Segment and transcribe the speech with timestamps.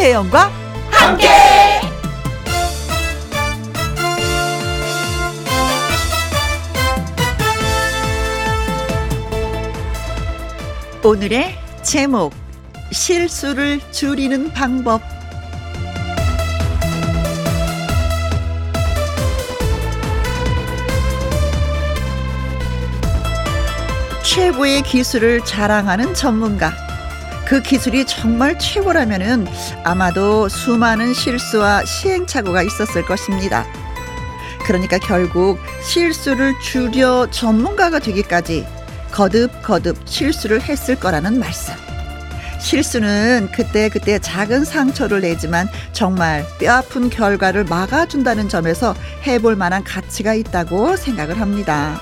[0.00, 0.50] 김혜영과
[0.90, 1.28] 함께.
[11.04, 12.32] 오늘의 제목
[12.90, 15.02] 실수를 줄이는 방법
[24.22, 26.89] 최고의 기술을 자랑하는 전문가.
[27.50, 29.44] 그 기술이 정말 최고라면은
[29.82, 33.66] 아마도 수많은 실수와 시행착오가 있었을 것입니다.
[34.64, 38.64] 그러니까 결국 실수를 줄여 전문가가 되기까지
[39.10, 41.74] 거듭거듭 실수를 했을 거라는 말씀.
[42.60, 48.94] 실수는 그때그때 작은 상처를 내지만 정말 뼈아픈 결과를 막아준다는 점에서
[49.26, 52.00] 해볼 만한 가치가 있다고 생각을 합니다.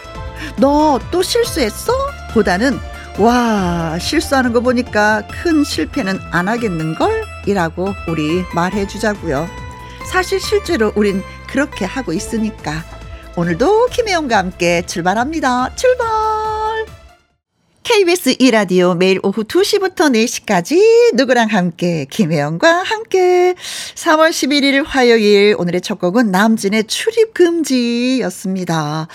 [0.59, 1.95] 너 또 실수했어?
[2.35, 2.79] 보다는
[3.19, 7.25] 와 실수하는 거 보니까 큰 실패는 안 하겠는걸?
[7.47, 9.49] 이라고 우리 말해 주자고요.
[10.07, 12.85] 사실 실제로 우린 그렇게 하고 있으니까
[13.37, 15.75] 오늘도 김혜영과 함께 출발합니다.
[15.75, 16.07] 출발!
[17.99, 23.57] KBS 이라디오 매일 오후 2시부터 4시까지 누구랑 함께 김혜영과 함께
[23.97, 29.09] 3월 11일 화요일 오늘의 첫 곡은 남진의 출입 금지였습니다.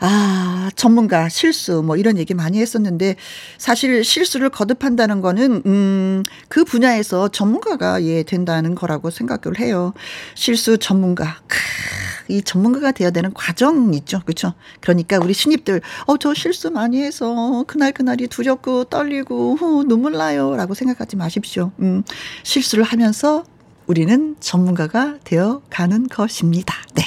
[0.00, 3.16] 아, 전문가 실수 뭐 이런 얘기 많이 했었는데
[3.56, 9.94] 사실 실수를 거듭한다는 거는 음, 그 분야에서 전문가가 예 된다는 거라고 생각을 해요.
[10.34, 11.38] 실수 전문가.
[11.46, 11.56] 크.
[12.28, 14.20] 이 전문가가 되어야 되는 과정 있죠.
[14.24, 14.54] 그렇죠?
[14.80, 20.74] 그러니까 우리 신입들 어 저 실수 많이 해서 그날 그날이 두렵고 떨리고 후, 눈물 나요라고
[20.74, 21.72] 생각하지 마십시오.
[21.80, 22.02] 음.
[22.42, 23.44] 실수를 하면서
[23.86, 26.74] 우리는 전문가가 되어 가는 것입니다.
[26.94, 27.02] 네.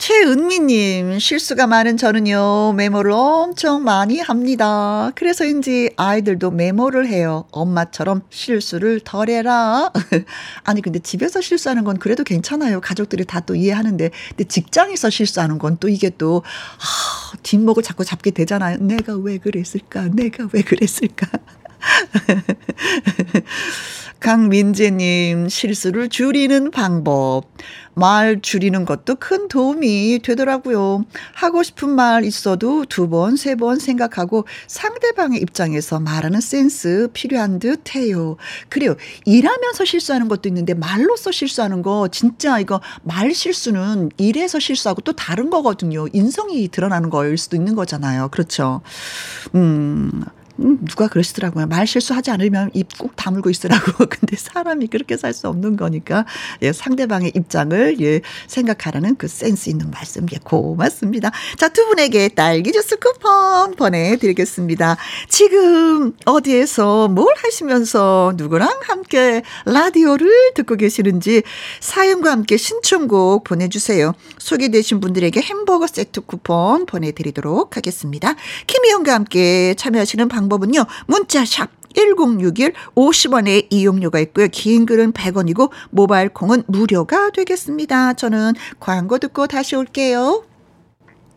[0.00, 5.10] 최은미님, 실수가 많은 저는요, 메모를 엄청 많이 합니다.
[5.14, 7.44] 그래서인지 아이들도 메모를 해요.
[7.50, 9.92] 엄마처럼 실수를 덜 해라.
[10.64, 12.80] 아니, 근데 집에서 실수하는 건 그래도 괜찮아요.
[12.80, 14.10] 가족들이 다 또 이해하는데.
[14.30, 16.42] 근데 직장에서 실수하는 건 또 이게 또,
[16.78, 18.78] 아, 뒷목을 자꾸 잡게 되잖아요.
[18.80, 20.08] 내가 왜 그랬을까?
[20.14, 21.26] 내가 왜 그랬을까?
[24.20, 27.44] 강민재님, 실수를 줄이는 방법.
[27.94, 31.04] 말 줄이는 것도 큰 도움이 되더라고요.
[31.34, 37.94] 하고 싶은 말 있어도 두 번, 세 번 생각하고 상대방의 입장에서 말하는 센스 필요한 듯
[37.94, 38.36] 해요.
[38.68, 38.94] 그래요.
[39.26, 45.50] 일하면서 실수하는 것도 있는데 말로써 실수하는 거 진짜 이거 말 실수는 일에서 실수하고 또 다른
[45.50, 46.06] 거거든요.
[46.12, 48.28] 인성이 드러나는 거일 수도 있는 거잖아요.
[48.28, 48.80] 그렇죠.
[49.54, 50.24] 음.
[50.60, 51.66] 음, 누가 그러시더라고요.
[51.66, 54.04] 말 실수하지 않으면 입 꼭 다물고 있으라고.
[54.10, 56.26] 근데 사람이 그렇게 살 수 없는 거니까
[56.60, 61.30] 예, 상대방의 입장을 예, 생각하라는 그 센스 있는 말씀 예, 고맙습니다.
[61.56, 64.96] 자, 두 분에게 딸기 주스 쿠폰 보내드리겠습니다.
[65.28, 71.42] 지금 어디에서 뭘 하시면서 누구랑 함께 라디오를 듣고 계시는지
[71.78, 74.12] 사연과 함께 신청곡 보내주세요.
[74.38, 78.34] 소개되신 분들에게 햄버거 세트 쿠폰 보내드리도록 하겠습니다.
[78.66, 80.84] 김희영과 함께 참여하시는 방법 방법은요.
[81.06, 84.48] 문자 샵 1061 50원의 이용료가 있고요.
[84.48, 88.14] 긴 글은 100원이고 모바일 콩은 무료가 되겠습니다.
[88.14, 90.44] 저는 광고 듣고 다시 올게요.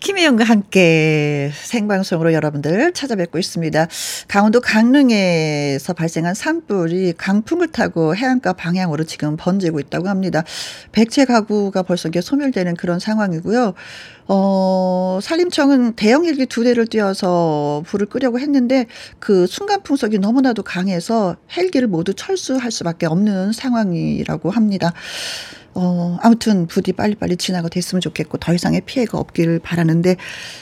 [0.04, 3.88] 김혜영과 함께 생방송으로 여러분들 찾아뵙고 있습니다.
[4.28, 10.44] 강원도 강릉에서 발생한 산불이 강풍을 타고 해안가 방향으로 지금 번지고 있다고 합니다.
[10.92, 13.76] 백채 가구가 벌써 이게 소멸되는 그런 상황이고요.
[14.28, 18.88] 어, 산림청은 대형 헬기 두 대를 띄워서 불을 끄려고 했는데
[19.20, 24.92] 그 순간 풍속이 너무나도 강해서 헬기를 모두 철수할 수밖에 없는 상황이라고 합니다.
[25.76, 30.18] 어, 아무튼 부디 빨리빨리 지나가 됐으면 좋겠고 더 이상의 피해가 없기를 바라는데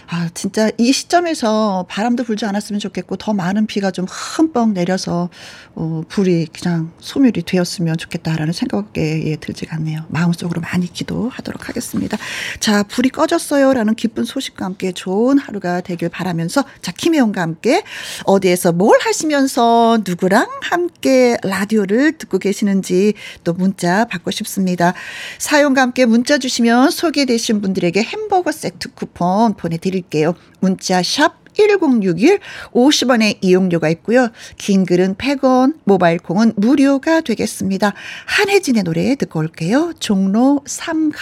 [0.07, 5.29] 아, 진짜 이 시점에서 바람도 불지 않았으면 좋겠고 더 많은 비가 좀 흠뻑 내려서
[5.75, 10.05] 어, 불이 그냥 소멸이 되었으면 좋겠다라는 생각에 예, 들지가 않네요.
[10.09, 12.17] 마음속으로 많이 기도하도록 하겠습니다.
[12.59, 17.83] 자, 불이 꺼졌어요라는 기쁜 소식과 함께 좋은 하루가 되길 바라면서 자, 김혜영과 함께
[18.25, 24.93] 어디에서 뭘 하시면서 누구랑 함께 라디오를 듣고 계시는지 또 문자 받고 싶습니다.
[25.37, 30.35] 사용과 함께 문자 주시면 소개되신 분들에게 햄버거 세트 쿠폰 보내드릴게요.
[30.59, 32.39] 문자 샵 1061,
[32.73, 34.29] 50원의 이용료가 있고요.
[34.57, 37.93] 긴 글은 100원, 모바일 콩은 무료가 되겠습니다.
[38.25, 39.93] 한혜진의 노래 듣고 올게요.
[39.99, 41.15] 종로 3가.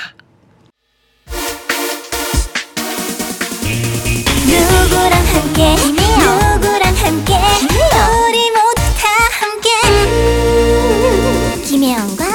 [4.46, 9.10] 누구랑 함께, 누구랑 함께, 우리 모두 다
[9.40, 9.70] 함께.
[9.88, 12.29] 음, 김혜영과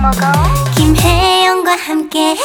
[0.00, 0.32] 먹어.
[0.76, 2.36] 김혜영과 함께.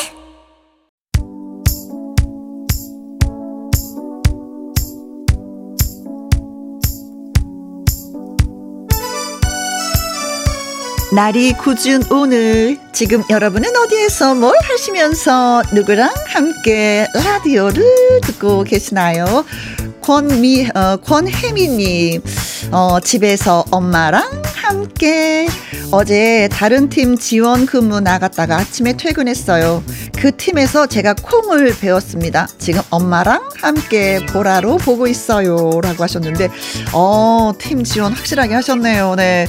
[11.14, 12.80] 날이 굳은 오늘.
[12.92, 17.84] 지금 여러분은 어디에서 뭘 하시면서 누구랑 함께 라디오를
[18.24, 19.46] 듣고 계시나요?
[20.04, 22.22] 권미 어, 권혜미님
[22.72, 25.48] 어, 집에서 엄마랑 함께
[25.92, 29.84] 어제 다른 팀 지원 근무 나갔다가 아침에 퇴근했어요.
[30.18, 32.48] 그 팀에서 제가 콩을 배웠습니다.
[32.58, 35.80] 지금 엄마랑 함께 보라로 보고 있어요.
[35.84, 36.50] 라고 하셨는데,
[36.94, 39.16] 어, 팀 지원 확실하게 하셨네요.
[39.16, 39.48] 네.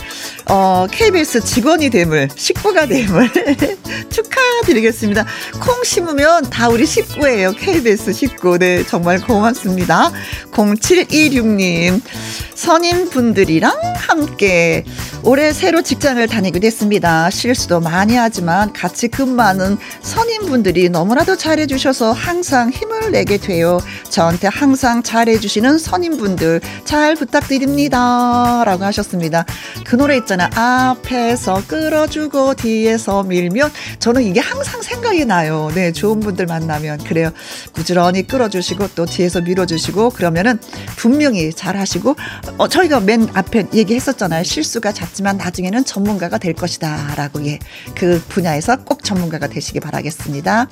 [0.51, 3.31] 어, KBS 직원이 됨을, 식구가 됨을
[4.11, 5.25] 축하드리겠습니다.
[5.61, 7.53] 콩 심으면 다 우리 식구예요.
[7.53, 8.59] KBS 식구.
[8.59, 10.11] 네, 정말 고맙습니다.
[10.53, 12.01] 0726님,
[12.55, 14.85] 선임분들이랑 함께
[15.23, 17.31] 올해 새로 직장을 다니게 됐습니다.
[17.31, 23.79] 실수도 많이 하지만 같이 근무하는 선임분들이 너무나도 잘해주셔서 항상 힘을 내게 돼요.
[24.11, 28.63] 저한테 항상 잘해주시는 선임분들 잘 부탁드립니다.
[28.67, 29.47] 라고 하셨습니다.
[29.85, 30.51] 그 노래 있잖아.
[30.55, 35.71] 앞에서 끌어주고 뒤에서 밀면 저는 이게 항상 생각이 나요.
[35.75, 36.99] 네, 좋은 분들 만나면.
[37.05, 37.31] 그래요.
[37.73, 40.59] 부지런히 끌어주시고 또 뒤에서 밀어주시고 그 러면은
[40.97, 42.17] 분명히 잘 하시고
[42.59, 44.43] 어, 저희가 맨 앞에 얘기했었잖아요.
[44.43, 47.15] 실수가 잦지만 나중에는 전문가가 될 것이다.
[47.17, 47.59] 라고, 예.
[47.95, 50.69] 그 분야에서 꼭 전문가가 되시기 바라겠습니다.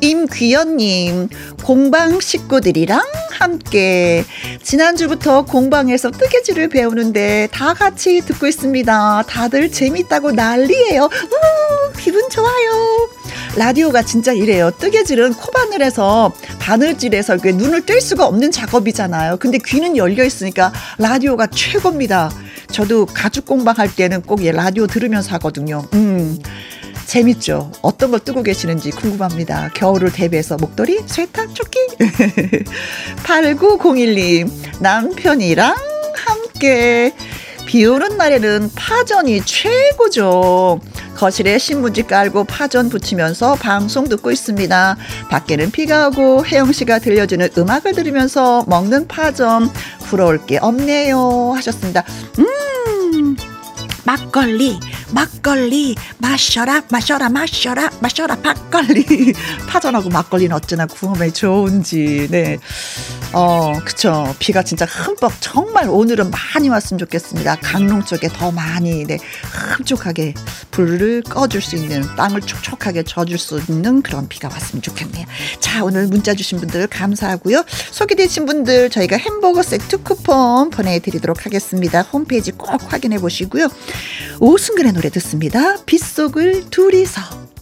[0.00, 1.28] 임귀연 님,
[1.62, 3.00] 공방 식구들이랑
[3.30, 4.24] 함께
[4.62, 9.22] 지난주부터 공방에서 뜨개질을 배우는데 다 같이 듣고 있습니다.
[9.28, 11.04] 다들 재밌다고 난리예요.
[11.04, 13.08] 우, 기분 좋아요.
[13.56, 14.70] 라디오가 진짜 이래요.
[14.78, 19.36] 뜨개질은 코바늘에서 바늘질해서 눈을 뗄 수가 없는 작업이잖아요.
[19.38, 22.30] 근데 귀는 열려 있으니까 라디오가 최고입니다.
[22.70, 25.84] 저도 가죽 공방 할 때는 꼭 라디오 들으면서 하거든요.
[25.94, 26.38] 음.
[27.06, 27.70] 재밌죠?
[27.82, 29.70] 어떤 걸 뜨고 계시는지 궁금합니다.
[29.74, 31.78] 겨울을 대비해서 목도리, 스웨터, 조끼.
[33.24, 34.50] 8901님,
[34.80, 35.76] 남편이랑
[36.14, 37.12] 함께
[37.66, 40.80] 비 오는 날에는 파전이 최고죠.
[41.16, 44.96] 거실에 신문지 깔고 파전 붙이면서 방송 듣고 있습니다.
[45.30, 49.70] 밖에는 비가 오고 혜영 씨가 들려주는 음악을 들으면서 먹는 파전
[50.00, 52.04] 부러울 게 없네요 하셨습니다.
[52.38, 53.36] 음
[54.04, 54.78] 막걸리
[55.12, 59.32] 막걸리 마셔라 마셔라 마셔라 마셔라 막걸리
[59.68, 62.58] 파전하고 막걸리는 어쩌나 궁금해 좋은지 네.
[63.36, 64.32] 어, 그쵸.
[64.38, 67.56] 비가 진짜 흠뻑 정말 오늘은 많이 왔으면 좋겠습니다.
[67.56, 69.18] 강릉 쪽에 더 많이, 네,
[69.76, 70.34] 흠족하게
[70.70, 75.26] 불을 꺼줄 수 있는, 땅을 촉촉하게 져줄 수 있는 그런 비가 왔으면 좋겠네요.
[75.58, 77.64] 자, 오늘 문자 주신 분들 감사하고요.
[77.90, 82.02] 소개되신 분들 저희가 햄버거 세트 쿠폰 보내드리도록 하겠습니다.
[82.02, 83.68] 홈페이지 꼭 확인해 보시고요.
[84.40, 85.82] 오승근의 노래 듣습니다.
[85.84, 87.53] 빗속을 둘이서.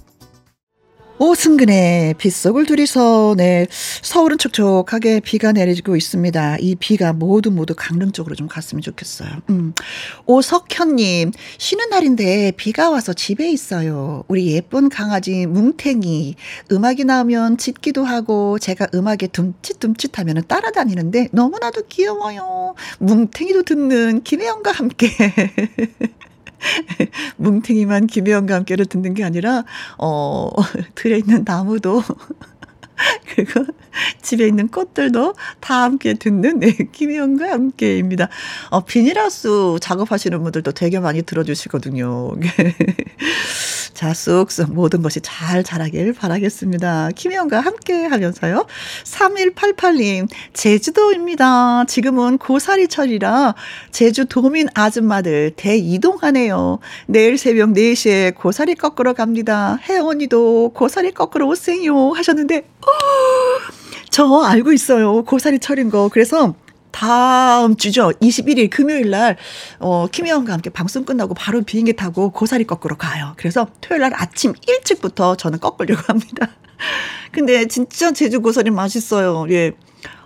[1.23, 6.57] 오승근의 빗속을 둘이서 네 서울은 촉촉하게 비가 내리고 있습니다.
[6.59, 9.31] 이 비가 모두 모두 강릉 쪽으로 좀 갔으면 좋겠어요.
[9.51, 9.73] 음.
[10.27, 14.25] 오석현님 쉬는 날인데 비가 와서 집에 있어요.
[14.27, 16.35] 우리 예쁜 강아지 뭉탱이
[16.73, 22.75] 음악이 나오면 짖기도 하고 제가 음악에 둠칫둠칫하면 따라다니는데 너무나도 귀여워요.
[22.99, 25.07] 뭉탱이도 듣는 김혜영과 함께.
[27.37, 29.65] 뭉탱이만 김혜영과 함께를 듣는 게 아니라,
[29.99, 30.51] 어,
[30.95, 32.03] 들에 있는 나무도.
[33.35, 33.67] 그리고
[34.23, 38.29] 집에 있는 꽃들도 다 함께 듣는 네, 김희영과 함께입니다.
[38.71, 39.49] 어, 비닐하우스
[39.81, 42.37] 작업하시는 분들도 되게 많이 들어주시거든요.
[43.95, 47.11] 자, 쑥쑥 모든 것이 잘 자라길 바라겠습니다.
[47.15, 48.67] 김희영과 함께 하면서요.
[49.05, 51.85] 3188님, 제주도입니다.
[51.85, 53.55] 지금은 고사리철이라
[53.91, 56.79] 제주 도민 아줌마들 대이동하네요.
[57.07, 59.79] 내일 새벽 4시에 고사리 꺾으러 갑니다.
[59.83, 62.11] 혜원이도 고사리 꺾으러 오세요.
[62.11, 62.65] 하셨는데,
[64.13, 65.25] 저 알고 있어요.
[65.25, 66.11] 고사리 철인 거.
[66.13, 66.55] 그래서
[66.91, 68.11] 다음 주죠.
[68.21, 69.39] 21일 금요일 날,
[69.81, 73.33] 어, 김혜원과 함께 방송 끝나고 바로 비행기 타고 고사리 꺾으러 가요.
[73.39, 76.49] 그래서 토요일 날 아침 일찍부터 저는 꺾으려고 합니다.
[77.33, 79.47] 근데 진짜 제주 고사리 맛있어요.
[79.49, 79.73] 예.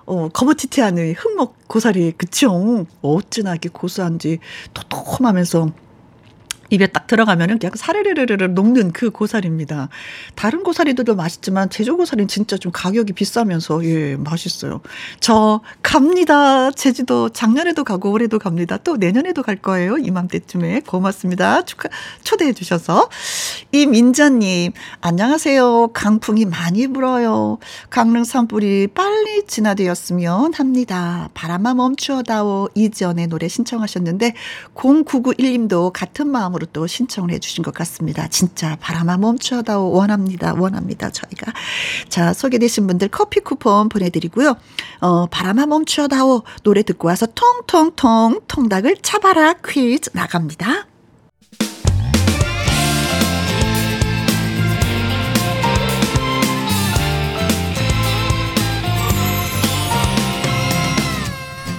[0.05, 2.87] 어, 거머티티한 흑목 고사리, 그쵸?
[3.03, 4.41] 어찌나 이렇게 고소한지,
[4.75, 5.71] 토톰하면서
[6.71, 9.89] 입에 딱 들어가면은 그냥 사르르르르 녹는 그 고사리입니다.
[10.35, 14.81] 다른 고사리들도 맛있지만 제주 고사리는 진짜 좀 가격이 비싸면서 예 맛있어요.
[15.21, 16.71] 저 갑니다.
[16.73, 18.79] 제주도 작년에도 가고 올해도 갑니다.
[18.79, 19.99] 또 내년에도 갈 거예요.
[19.99, 21.63] 이맘때쯤에 고맙습니다.
[21.63, 21.89] 축하
[22.25, 23.09] 초대해 주셔서
[23.73, 25.89] 이민자님 안녕하세요.
[25.93, 27.59] 강풍이 많이 불어요.
[27.91, 31.29] 강릉 산불이 빨리 진화되었으면 합니다.
[31.35, 34.35] 바람아 멈추어다오 이지연의 노래 신청하셨는데
[34.75, 38.27] 0991님도 같은 마음 신청으로 또 신청을 해주신 것 같습니다.
[38.29, 40.55] 진짜 바람아 멈추어다오 원합니다.
[40.55, 41.11] 원합니다.
[41.11, 41.53] 저희가.
[42.09, 44.57] 자, 소개되신 분들 커피 쿠폰 보내드리고요.
[45.01, 50.87] 어, 바람아 멈추어다오 노래 듣고 와서 통통통 통닭을 차바라 퀴즈 나갑니다.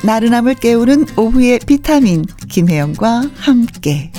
[0.04, 4.12] 나른함을 깨우는 오후의 비타민 김혜영과 함께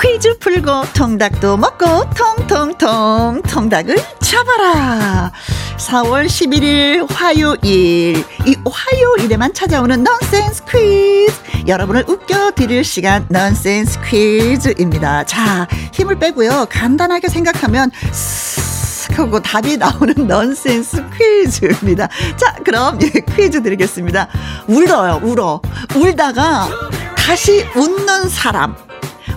[0.00, 5.32] 퀴즈 풀고 통닭도 먹고 통통통 통닭을 잡아라.
[5.78, 8.24] 4월 11일 화요일.
[8.46, 11.32] 이 화요일에만 찾아오는 넌센스 퀴즈
[11.66, 15.24] 여러분을 웃겨드릴 시간 넌센스 퀴즈입니다.
[15.24, 16.66] 자 힘을 빼고요.
[16.70, 18.64] 간단하게 생각하면 쓱
[19.14, 24.28] 하고 답이 나오는 넌센스 퀴즈입니다 자 그럼 예, 퀴즈 드리겠습니다
[24.66, 25.60] 울어요 울어
[25.96, 26.68] 울다가
[27.16, 28.76] 다시 웃는 사람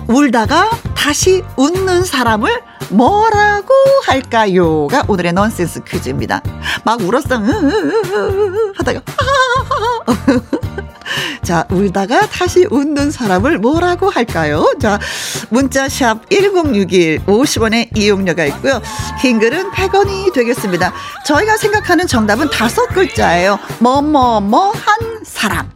[0.08, 3.74] 울다가 다시 웃는 사람을 뭐라고
[4.06, 6.42] 할까요?가 오늘의 넌센스 퀴즈입니다.
[6.84, 7.38] 막 울었어.
[8.76, 9.00] 하다가
[11.48, 14.70] 자, 울다가 다시 웃는 사람을 뭐라고 할까요?
[14.78, 14.98] 자,
[15.48, 18.82] 문자샵 1061 50원의 이용료가 있고요.
[19.22, 20.92] 긴 글은 100원이 되겠습니다.
[21.24, 23.58] 저희가 생각하는 정답은 다섯 글자예요.
[23.78, 25.70] 뭐뭐뭐 한 사람.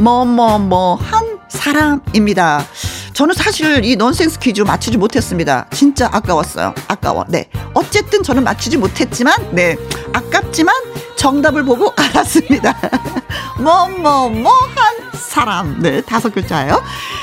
[0.00, 2.66] 뭐뭐뭐 한 사람입니다.
[3.12, 5.68] 저는 사실 이 넌센스 퀴즈 맞추지 못했습니다.
[5.72, 6.74] 진짜 아까웠어요.
[6.88, 7.24] 아까워.
[7.28, 7.48] 네.
[7.72, 9.76] 어쨌든 저는 맞추지 못했지만, 네.
[10.12, 10.74] 아깝지만
[11.16, 12.74] 정답을 보고 알았습니다.
[13.60, 15.80] 뭐, 뭐, 뭐, 한 사람.
[15.80, 16.00] 네.
[16.02, 16.82] 다섯 글자예요.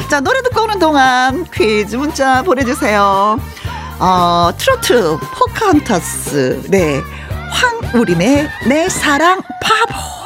[0.09, 3.39] 자, 노래 듣고 오는 동안 퀴즈 문자 보내주세요.
[3.99, 6.63] 어, 트로트, 포카헌터스.
[6.69, 7.01] 네.
[7.51, 10.20] 황우림의 내 사랑 바보.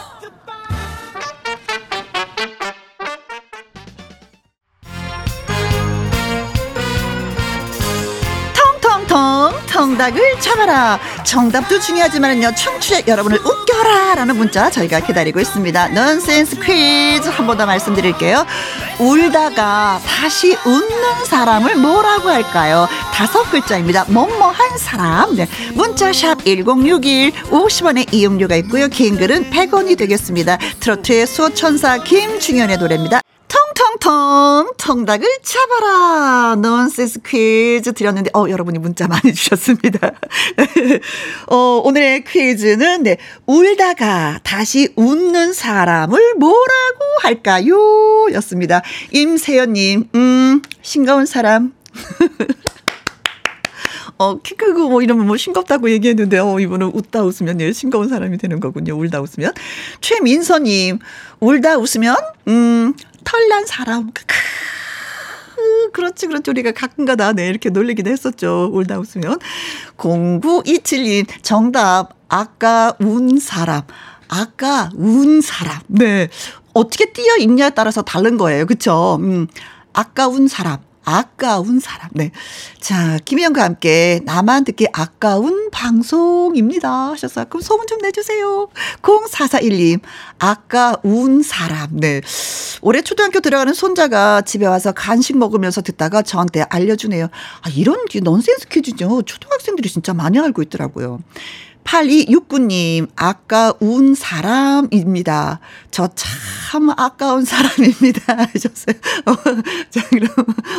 [9.76, 10.98] 텅닭을 잡아라.
[11.26, 15.90] 정답도 중요하지만요 청취자 여러분을 웃겨라 라는 문자 저희가 기다리고 있습니다.
[15.90, 18.46] 넌센스 퀴즈 한 번 더 말씀드릴게요.
[19.00, 22.88] 울다가 다시 웃는 사람을 뭐라고 할까요?
[23.14, 24.06] 다섯 글자입니다.
[24.08, 25.36] 뭐뭐한 사람.
[25.36, 25.48] 네.
[25.74, 28.88] 문자샵 1061 50원의 이용료가 있고요.
[28.88, 30.58] 긴 글은 100원이 되겠습니다.
[30.80, 33.20] 트로트의 수호천사 김중현의 노래입니다
[34.00, 40.12] 텅텅텅 통닭을 잡아라 넌센스 퀴즈 드렸는데 어 여러분이 문자 많이 주셨습니다.
[41.48, 48.28] 어 오늘의 퀴즈는 네 울다가 다시 웃는 사람을 뭐라고 할까요?
[48.34, 48.82] 였습니다.
[49.12, 50.10] 임세연 님.
[50.16, 51.74] 음 싱거운 사람.
[54.18, 58.38] 어, 키 크고 뭐 이러면 뭐 싱겁다고 얘기했는데, 어, 이분은 웃다 웃으면 예, 싱거운 사람이
[58.38, 58.96] 되는 거군요.
[58.98, 59.54] 울다 웃으면.
[60.02, 61.00] 최민서님,
[61.40, 62.16] 울다 웃으면,
[62.48, 62.94] 음,
[63.26, 64.12] 털난 사람.
[64.14, 64.24] 크,
[65.92, 66.50] 그렇지, 그렇지.
[66.50, 68.70] 우리가 가끔가다 네, 이렇게 놀리기도 했었죠.
[68.74, 69.40] 울다 웃으면.
[69.98, 72.10] 0927님, 정답.
[72.28, 73.82] 아까 운 사람.
[74.28, 75.80] 아까 운 사람.
[75.88, 76.30] 네.
[76.74, 78.66] 어떻게 띄어 있냐에 따라서 다른 거예요.
[78.66, 79.18] 그쵸?
[79.22, 79.48] 음.
[79.94, 80.80] 아까운 사람.
[81.06, 82.10] 아까운 사람.
[82.14, 82.32] 네.
[82.80, 87.12] 자, 김희영과 함께 나만 듣기 아까운 방송입니다.
[87.12, 87.46] 하셨어요.
[87.46, 88.68] 그럼 소문 좀 내주세요.
[89.02, 90.02] 0441님,
[90.40, 92.00] 아까운 사람.
[92.00, 92.22] 네.
[92.82, 97.26] 올해 초등학교 들어가는 손자가 집에 와서 간식 먹으면서 듣다가 저한테 알려주네요.
[97.26, 99.22] 아, 이런 넌센스 퀴즈죠.
[99.22, 101.20] 초등학생들이 진짜 많이 알고 있더라고요.
[101.86, 105.60] 8269님, 아까운 사람입니다.
[105.92, 106.10] 저
[106.76, 108.34] 참 아까운 사람입니다.
[108.54, 108.96] 하셨어요.
[109.28, 109.36] 어,
[109.90, 110.28] 자, 그럼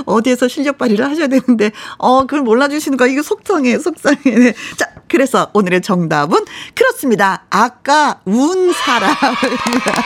[0.04, 4.18] 어디에서 실력 발휘를 하셔야 되는데, 어, 그걸 몰라주시는 거, 이거 속상해, 속상해.
[4.24, 4.52] 네.
[4.76, 6.44] 자, 그래서 오늘의 정답은
[6.74, 7.46] 그렇습니다.
[7.48, 10.04] 아까운 사람입니다.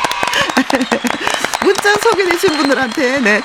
[1.70, 3.40] 문자 소개되신 분들한테, 네.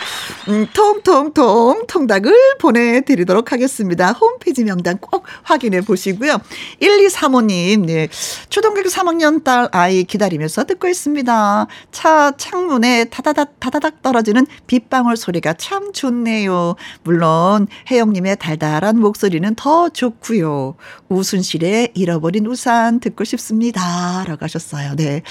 [0.48, 4.14] 음, 통통통 통닭을 보내드리도록 하겠습니다.
[4.14, 6.40] 홈페이지 명단 꼭 확인해 보시고요.
[6.82, 8.08] 1235님, 네.
[8.50, 11.68] 초등학교 3학년 딸 아이 기다리면서 듣고 있습니다.
[11.92, 16.76] 차 창문에 다다닥, 다다닥 떨어지는 빗방울 소리가 참 좋네요.
[17.04, 20.76] 물론, 혜영님의 달달한 목소리는 더 좋고요.
[21.10, 24.24] 우순실의 잃어버린 우산 듣고 싶습니다.
[24.26, 24.96] 라고 하셨어요.
[24.96, 25.22] 네.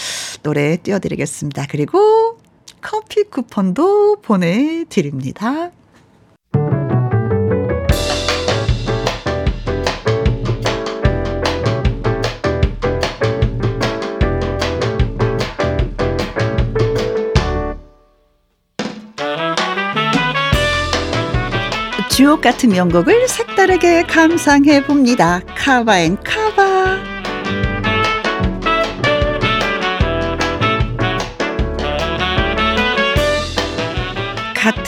[0.42, 1.66] 노래 띄워드리겠습니다.
[1.68, 2.33] 그리고
[2.84, 5.70] 커피 쿠폰도 보내드립니다.
[22.10, 25.40] 주옥 같은 명곡을 색다르게 감상해 봅니다.
[25.56, 27.13] cover and cover.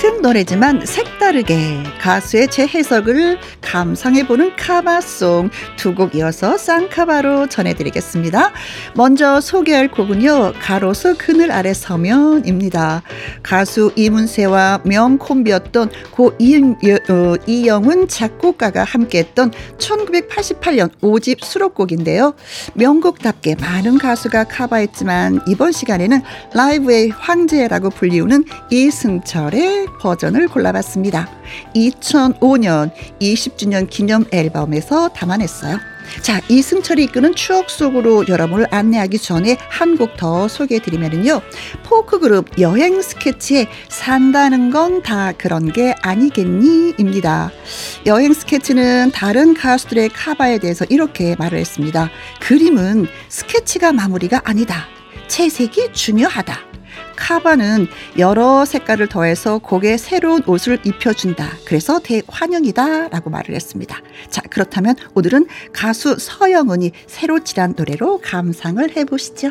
[0.06, 8.52] 같은 노래지만 색다르게 가수의 재해석을 감상해보는 카바송 두 곡 이어서 쌍카바로 전해드리겠습니다.
[8.94, 10.52] 먼저 소개할 곡은요.
[10.60, 13.02] 가로수 그늘 아래 서면입니다.
[13.42, 16.76] 가수 이문세와 명콤비였던 고 이영,
[17.08, 22.34] 어, 이영은 작곡가가 함께했던 1988년 5집 수록곡인데요.
[22.74, 26.20] 명곡답게 많은 가수가 카바했지만 이번 시간에는
[26.52, 31.28] 라이브의 황제라고 불리우는 이승철의 버전을 골라봤습니다.
[31.74, 35.78] 2005년 20주년 기념 앨범에서 담아냈어요.
[36.22, 41.40] 자, 이승철이 이끄는 추억 속으로 여러분을 안내하기 전에 한 곡 더 소개해드리면요.
[41.84, 46.94] 포크 그룹 여행 스케치에 산다는 건 다 그런 게 아니겠니?
[46.98, 47.50] 입니다.
[48.06, 52.08] 여행 스케치는 다른 가수들의 카바에 대해서 이렇게 말을 했습니다.
[52.40, 54.86] 그림은 스케치가 마무리가 아니다.
[55.28, 56.56] 채색이 중요하다.
[57.16, 61.48] 카바는 여러 색깔을 더해서 곡에 새로운 옷을 입혀준다.
[61.64, 63.08] 그래서 대환영이다.
[63.08, 64.00] 라고 말을 했습니다.
[64.30, 69.50] 자, 그렇다면 오늘은 가수 서영은이 새로 칠한 노래로 감상을 해보시죠.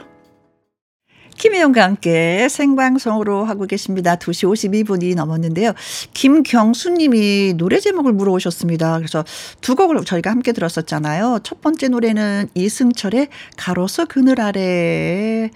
[1.37, 4.15] 김혜영과 함께 생방송으로 하고 계십니다.
[4.15, 5.73] 2시 52분이 넘었는데요.
[6.13, 8.97] 김경수 님이 노래 제목을 물어오셨습니다.
[8.97, 9.25] 그래서
[9.61, 11.39] 두 곡을 저희가 함께 들었었잖아요.
[11.43, 15.51] 첫 번째 노래는 이승철의 가로서 그늘 아래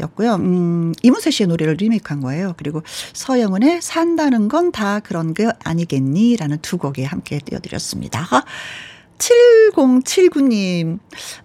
[0.00, 0.34] 였고요.
[0.36, 2.54] 음, 이문세 씨의 노래를 리메이크한 거예요.
[2.56, 2.82] 그리고
[3.12, 6.36] 서영은의 산다는 건 다 그런 게 아니겠니?
[6.36, 8.26] 라는 두 곡에 함께 띄워드렸습니다.
[9.18, 10.98] 7079님,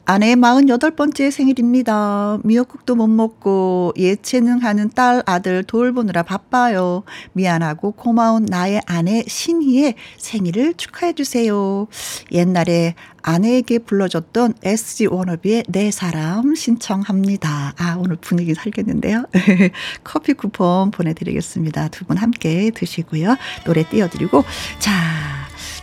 [0.05, 2.39] 아내 48번째 생일입니다.
[2.43, 7.03] 미역국도 못 먹고 예체능 하는 딸, 아들 돌보느라 바빠요.
[7.33, 11.87] 미안하고 고마운 나의 아내 신희의 생일을 축하해주세요.
[12.31, 17.73] 옛날에 아내에게 불러줬던 SG 워너비의 내 사람 신청합니다.
[17.77, 19.25] 아, 오늘 분위기 살겠는데요.
[20.03, 21.87] 커피 쿠폰 보내드리겠습니다.
[21.89, 23.37] 두 분 함께 드시고요.
[23.63, 24.43] 노래 띄워드리고.
[24.79, 25.40] 자,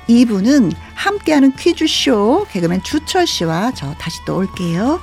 [0.09, 5.01] 2부는 함께하는 퀴즈쇼 개그맨 주철 씨와 저 다시 또 올게요.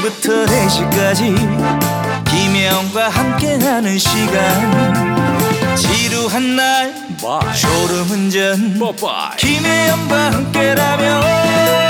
[0.00, 1.36] 2시부터 4시까지
[2.30, 7.54] 김혜영과 함께하는 시간 지루한 날 Bye.
[7.54, 9.36] 졸음운전 Bye.
[9.38, 11.89] 김혜영과 함께라면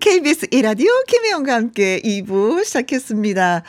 [0.00, 3.62] KBS 이라디오 김혜영과 함께 2부 시작했습니다.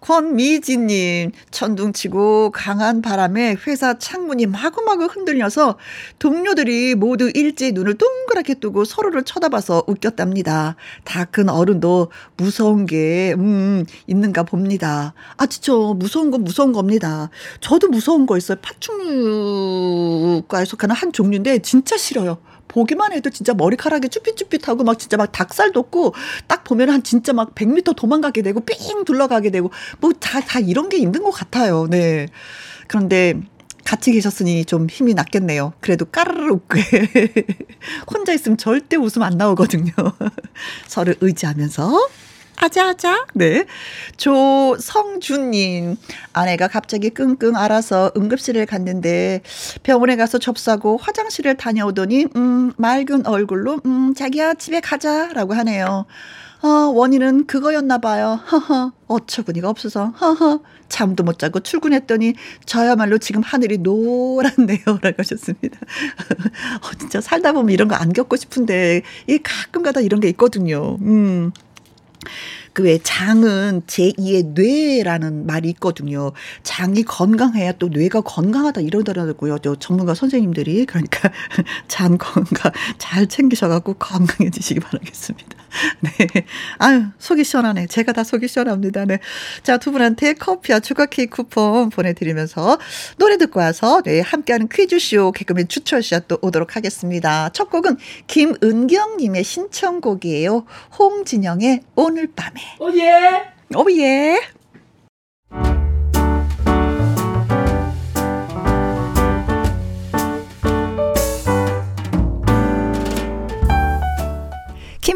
[0.00, 5.78] 권미진님, 천둥치고 강한 바람에 회사 창문이 마구마구 흔들려서
[6.18, 10.74] 동료들이 모두 일제히 눈을 동그랗게 뜨고 서로를 쳐다봐서 웃겼답니다.
[11.04, 15.12] 다 큰 어른도 무서운 게, 음, 있는가 봅니다.
[15.36, 17.30] 아, 진짜 무서운 건 무서운 겁니다.
[17.60, 18.58] 저도 무서운 거 있어요.
[18.62, 22.38] 파충류과에 속하는 한 종류인데 진짜 싫어요.
[22.76, 26.14] 보기만 해도 진짜 머리카락이 쭈삣쭈삣하고 막 진짜 막 닭살 돋고
[26.46, 30.90] 딱 보면 한 진짜 막 100m 도망가게 되고 삥 둘러가게 되고 뭐 다 다 이런
[30.90, 31.86] 게 있는 것 같아요.
[31.88, 32.26] 네.
[32.86, 33.40] 그런데
[33.84, 35.72] 같이 계셨으니 좀 힘이 났겠네요.
[35.80, 36.80] 그래도 까르르 웃게.
[38.12, 39.92] 혼자 있으면 절대 웃음 안 나오거든요.
[40.86, 42.08] 서로 의지하면서.
[42.56, 43.26] 아자아자.
[43.34, 43.64] 네.
[44.16, 45.96] 조성준님.
[46.32, 49.42] 아내가 갑자기 끙끙 앓아서 응급실을 갔는데
[49.82, 55.32] 병원에 가서 접수하고 화장실을 다녀오더니, 음, 맑은 얼굴로, 음, 자기야, 집에 가자.
[55.32, 56.06] 라고 하네요.
[56.62, 58.40] 어, 원인은 그거였나 봐요.
[58.50, 58.92] 허허.
[59.06, 60.06] 어처구니가 없어서.
[60.20, 60.60] 허허.
[60.88, 64.78] 잠도 못 자고 출근했더니 저야말로 지금 하늘이 노랗네요.
[65.02, 65.78] 라고 하셨습니다.
[66.82, 70.96] 어, 진짜 살다 보면 이런 거 안 겪고 싶은데, 이 가끔 가다 이런 게 있거든요.
[71.02, 71.52] 음.
[72.72, 76.32] 그 왜 장은 제2의 뇌라는 말이 있거든요.
[76.62, 79.58] 장이 건강해야 또 뇌가 건강하다 이러더라고요.
[79.58, 80.86] 또 전문가 선생님들이.
[80.86, 81.32] 그러니까
[81.88, 85.55] 장 건강 잘 챙기셔갖고 건강해지시기 바라겠습니다.
[86.00, 86.10] 네.
[86.78, 87.86] 아유, 속이 시원하네.
[87.86, 89.04] 제가 다 속이 시원합니다.
[89.04, 89.18] 네.
[89.62, 92.78] 자, 두 분한테 커피와 추가 케이크 쿠폰 보내드리면서
[93.18, 97.50] 노래 듣고 와서 네, 함께하는 퀴즈쇼 개그맨 추철씨와 또 오도록 하겠습니다.
[97.50, 100.64] 첫 곡은 김은경님의 신청곡이에요.
[100.98, 102.60] 홍진영의 오늘 밤에.
[102.80, 103.56] 오예!
[103.74, 104.55] 오예!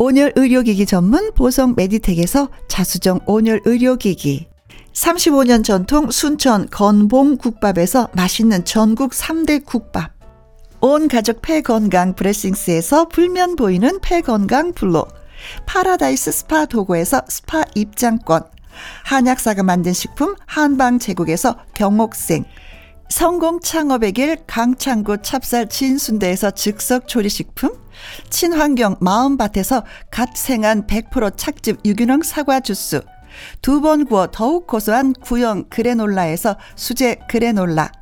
[0.00, 4.46] 온열 의료기기 전문 보성 메디텍에서 자수정 온열 의료기기.
[4.92, 10.12] 35년 전통 순천 건봉 국밥에서 맛있는 전국 3대 국밥.
[10.80, 15.04] 온 가족 폐건강 브레싱스에서 불면 보이는 폐건강 블로.
[15.66, 18.44] 파라다이스 스파 도고에서 스파 입장권.
[19.04, 22.44] 한약사가 만든 식품 한방 제국에서 경옥생.
[23.08, 27.87] 성공 창업의 길 강창구 찹쌀 진순대에서 즉석 조리식품.
[28.30, 33.00] 친환경 마음밭에서 갓 생한 100% 착즙 유기농 사과 주스.
[33.62, 37.92] 두 번 구워 더욱 고소한 구형 그래놀라에서 수제 그래놀라.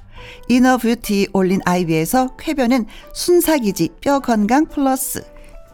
[0.49, 5.23] inner beauty 올린 아이비에서 쾌변은 순삭이지 뼈 건강 플러스.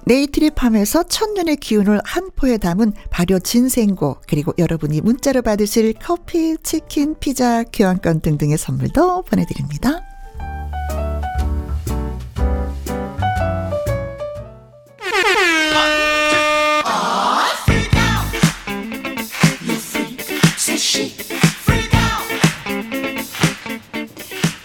[0.04, 7.62] 네이트리팜에서 천년의 기운을 한 포에 담은 발효 진생고 그리고 여러분이 문자로 받으실 커피, 치킨, 피자,
[7.62, 10.11] 교환권 등등의 선물도 보내드립니다.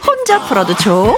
[0.06, 1.18] 혼자 풀어도 좋고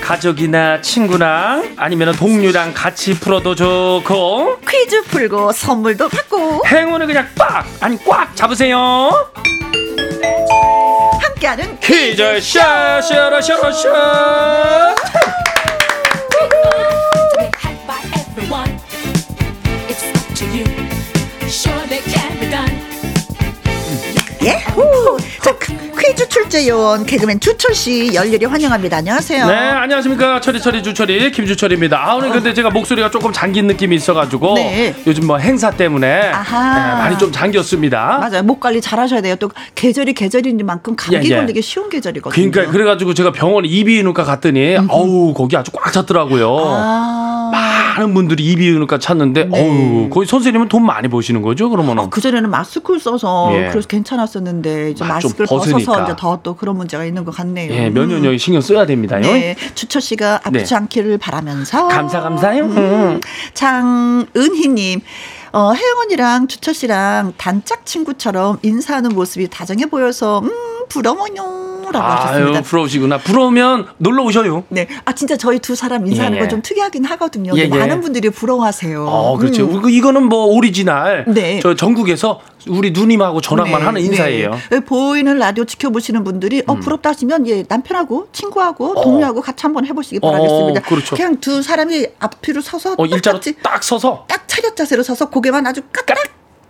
[0.00, 7.96] 가족이나 친구랑 아니면 동료랑 같이 풀어도 좋고 퀴즈 풀고 선물도 받고 행운을 그냥 빡 아니
[8.04, 9.10] 꽉 잡으세요.
[11.20, 13.90] 함께하는 퀴즈 샤샤라샤라샤
[24.76, 25.54] 예후 자
[25.98, 28.98] 퀴즈 출제 요원 개그맨 주철 씨 열렬히 환영합니다.
[28.98, 29.46] 안녕하세요.
[29.46, 34.94] 네 안녕하십니까 철이철이 주철이 김주철입니다 아 오늘 근데 제가 목소리가 조금 잠긴 느낌이 있어가지고 네.
[35.06, 36.74] 요즘 뭐 행사 때문에 아하.
[36.74, 38.42] 네, 많이 좀 잠겼습니다 맞아요.
[38.42, 39.36] 목 관리 잘하셔야 돼요.
[39.36, 41.36] 또 계절이 계절이니만큼 감기 예, 예.
[41.36, 42.50] 걸리기 쉬운 계절이거든요.
[42.50, 47.39] 그러니까 그래가지고 제가 병원 이비인후과 갔더니 어우 거기 아주 꽉 찼더라고요 아.
[47.90, 49.60] 많은 분들이 이비인후과 찾는데 네.
[49.60, 53.68] 어우 거기 선생님은 돈 많이 버시는 거죠 그러면은 그 전에는 마스크를 써서 예.
[53.70, 55.46] 그래서 괜찮았었는데 이제 아, 좀 마스크를.
[55.46, 57.72] 벗어서 이제 더 또 그런 문제가 있는 것 같네요.
[57.72, 59.20] 예, 면역력이 신경 써야 됩니다요.
[59.20, 60.74] 네, 주철 씨가 아프지 네.
[60.76, 62.64] 않기를 바라면서 감사 감사요.
[62.64, 63.20] 음.
[63.54, 65.00] 장은희님.
[65.52, 70.50] 어, 혜영 언니랑 주철 씨랑 단짝 친구처럼 인사하는 모습이 다정해 보여서, 음,
[70.88, 71.69] 부러워요.
[71.92, 72.58] 라고 하셨습니다.
[72.58, 73.18] 아유 부러우시구나.
[73.18, 74.64] 부러우면 놀러 오셔요.
[74.68, 74.86] 네.
[75.04, 76.40] 아, 진짜 저희 두 사람 인사하는 예, 예.
[76.42, 77.52] 건좀 특이하긴 하거든요.
[77.56, 77.68] 예, 예.
[77.68, 79.06] 많은 분들이 부러워하세요.
[79.06, 79.64] 어, 그렇죠.
[79.64, 79.74] 음.
[79.84, 81.24] 우리 이거는 뭐 오리지널.
[81.28, 81.60] 네.
[81.62, 84.58] 저 전국에서 우리 누님하고 전화만 네, 하는 인사예요.
[84.70, 84.80] 네.
[84.80, 89.02] 보이는 라디오 지켜보시는 분들이 어 부럽다 하시면 예 남편하고 친구하고 어.
[89.02, 90.82] 동료하고 같이 한번 해보시기 어, 바라겠습니다.
[90.82, 91.16] 그렇죠.
[91.16, 94.24] 그냥 두 사람이 앞뒤로 서서 어, 일자로 딱 서서.
[94.28, 96.16] 딱 차렷 자세로 서서 고개만 아주 까딱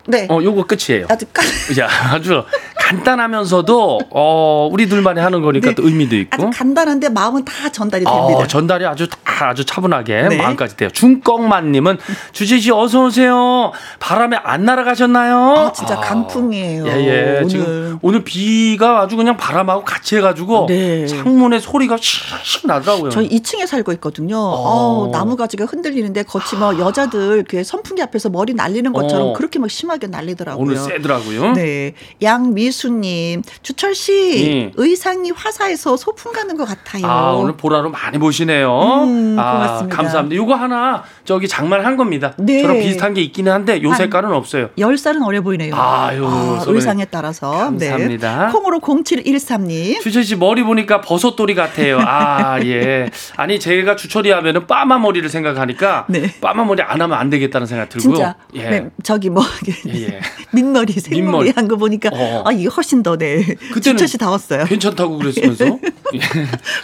[0.07, 1.07] 네 어, 요거 끝이에요.
[1.09, 1.41] 아주 까
[1.79, 2.43] 야, 아주
[2.77, 5.75] 간단하면서도 어, 우리 둘만이 하는 거니까 네.
[5.75, 6.47] 또 의미도 있고.
[6.47, 8.23] 아주 간단한데 마음은 다 전달이 됩니다.
[8.23, 10.37] 어, 전달이 아주 다 아주 차분하게 네.
[10.37, 10.89] 마음까지 돼요.
[10.91, 11.97] 중꺽만님은
[12.31, 13.71] 주지 씨 어서 오세요.
[13.99, 15.37] 바람에 안 날아가셨나요?
[15.57, 16.87] 아, 진짜 강풍이에요.
[16.87, 17.35] 예, 예.
[17.37, 17.47] 오늘.
[17.47, 21.05] 지금 오늘 비가 아주 그냥 바람하고 같이 해 가지고 네.
[21.07, 23.09] 창문에 소리가 씩 나더라고요.
[23.09, 24.37] 저희 2층에 살고 있거든요.
[24.37, 29.33] 어, 나무 가지가 흔들리는데 거치 뭐 여자들 그 선풍기 앞에서 머리 날리는 것처럼 어.
[29.33, 30.63] 그렇게 막 심 하게 날리더라고요.
[30.63, 31.53] 오늘 세더라고요.
[31.53, 31.93] 네.
[32.21, 34.11] 양미수님, 주철 씨,
[34.47, 34.71] 예.
[34.75, 37.05] 의상이 화사해서 소풍 가는 것 같아요.
[37.05, 39.03] 아, 오늘 보라로 많이 보시네요.
[39.03, 39.95] 음, 아, 고맙습니다.
[39.97, 40.41] 감사합니다.
[40.43, 42.33] 이거 하나 저기 장만한 겁니다.
[42.37, 42.61] 네.
[42.61, 44.69] 저랑 비슷한 게 있기는 한데 요 한- 색깔은 없어요.
[44.77, 45.75] 10살은 어려 보이네요.
[45.75, 46.75] 아유, 선배님.
[46.75, 47.51] 의상에 따라서.
[47.51, 48.45] 감사합니다.
[48.47, 48.51] 네.
[48.51, 50.01] 콩으로 0713님.
[50.01, 51.99] 주철 씨 머리 보니까 버섯돌이 같아요.
[51.99, 53.09] 아, 예.
[53.37, 56.33] 아니, 제가 주철이 하면은 빠마 머리를 생각하니까 네.
[56.41, 58.15] 빠마 머리 안 하면 안 되겠다는 생각 들고요.
[58.15, 58.69] 진짜 예.
[58.69, 59.43] 네, 저기 뭐
[59.87, 60.19] 예, 예.
[60.51, 61.51] 민머리 생머리.
[61.55, 62.43] 한 거 보니까 어.
[62.45, 64.65] 아 이게 훨씬 더네 그때는 씨 다웠어요.
[64.65, 65.65] 괜찮다고 그랬으면서.
[66.13, 66.19] 예.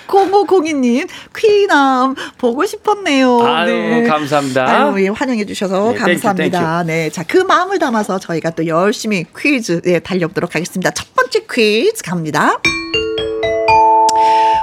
[0.07, 3.41] 0502님 퀴남 보고 싶었네요.
[3.41, 4.65] 아유, 감사합니다.
[4.65, 6.83] 아유, 예, 환영해 주셔서 네, thank you, 감사합니다.
[6.83, 10.91] 네, 자 그 마음을 담아서 저희가 또 열심히 퀴즈 예, 달려보도록 하겠습니다.
[10.91, 12.57] 첫 번째 퀴즈 갑니다.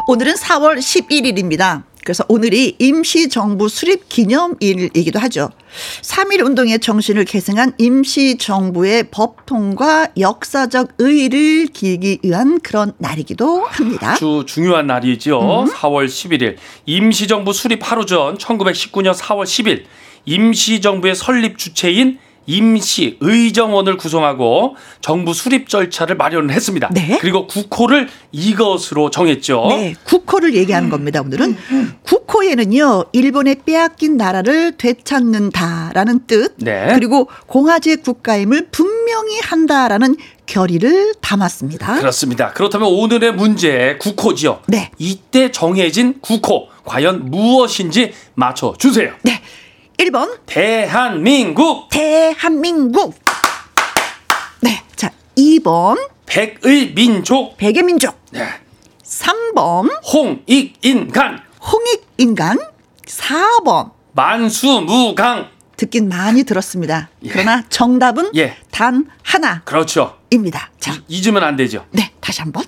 [0.07, 1.83] 오늘은 4월 11일입니다.
[2.05, 5.51] 그래서 오늘이 임시정부 수립 기념일이기도 하죠.
[6.03, 14.13] 3.1 운동의 정신을 계승한 임시정부의 법 통과 역사적 의의를 기리기 위한 그런 날이기도 합니다.
[14.13, 15.41] 아주 중요한 날이죠.
[15.41, 15.73] 음.
[15.73, 19.85] 4월 11일 임시정부 수립 하루 전 1919년 4월 10일
[20.27, 26.91] 임시정부의 설립 주체인 임시 의정원을 구성하고 정부 수립 절차를 마련했습니다.
[26.93, 27.19] 네.
[27.21, 29.67] 그리고 국호를 이것으로 정했죠.
[29.71, 31.21] 네, 국호를 얘기하는 겁니다.
[31.21, 31.57] 오늘은
[32.03, 36.89] 국호에는요 일본의 빼앗긴 나라를 되찾는다라는 뜻, 네.
[36.95, 41.95] 그리고 공화제 국가임을 분명히 한다라는 결의를 담았습니다.
[41.99, 42.53] 그렇습니다.
[42.53, 44.61] 그렇다면 오늘의 문제 국호지요.
[44.67, 44.91] 네.
[44.99, 49.13] 이때 정해진 국호 과연 무엇인지 맞춰 주세요.
[49.23, 49.41] 네,
[49.99, 53.15] 1번 대한민국 대한민국.
[54.61, 58.19] 네, 자 2번 백의 민족 백의 민족.
[58.31, 58.47] 네.
[59.03, 62.59] 3번 홍익인간 홍익인간.
[63.07, 67.09] 4번 만수무강 듣긴 많이 들었습니다.
[67.25, 67.29] 예.
[67.31, 68.57] 그러나 정답은 예.
[68.71, 69.63] 단 하나입니다.
[69.65, 70.19] 그렇죠.
[70.79, 71.85] 자, 잊으면 안 되죠.
[71.91, 72.65] 네, 다시 한번.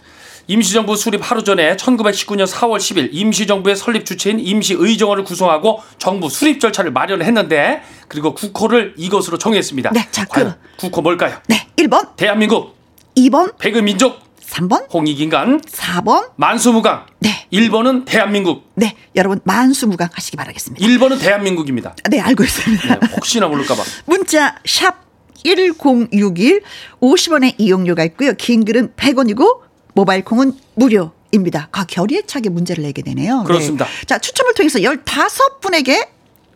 [0.49, 6.93] 임시정부 수립 하루 전에 1919년 4월 10일 임시정부의 설립 주체인 임시의정원을 구성하고 정부 수립 절차를
[6.93, 9.91] 마련했는데 그리고 국호를 이것으로 정했습니다.
[9.91, 11.39] 네, 자, 과연 그- 국호 뭘까요?
[11.49, 12.77] 네, 1번, 대한민국
[13.17, 16.31] 2번, 백의민족 3번, 홍익인간 4번.
[16.37, 17.31] 만수무강 네.
[17.53, 20.87] 1번은 대한민국 네, 여러분 만수무강 하시기 바라겠습니다.
[20.87, 21.97] 1번은 대한민국입니다.
[22.09, 22.99] 네, 알고 있습니다.
[23.01, 25.05] 네, 혹시나 모를까 봐 문자 샵
[25.45, 26.63] 1061,
[27.01, 28.33] 50원의 이용료가 있고요.
[28.35, 29.66] 긴 글은 100원이고
[29.97, 31.71] 모바일 콩은 무료입니다.
[31.73, 33.45] 아, 결의에 차게 문제를 내게 되네요.
[33.45, 33.87] 그렇습니다.
[33.87, 34.07] 네.
[34.07, 36.09] 자, 추첨을 통해서 15분에게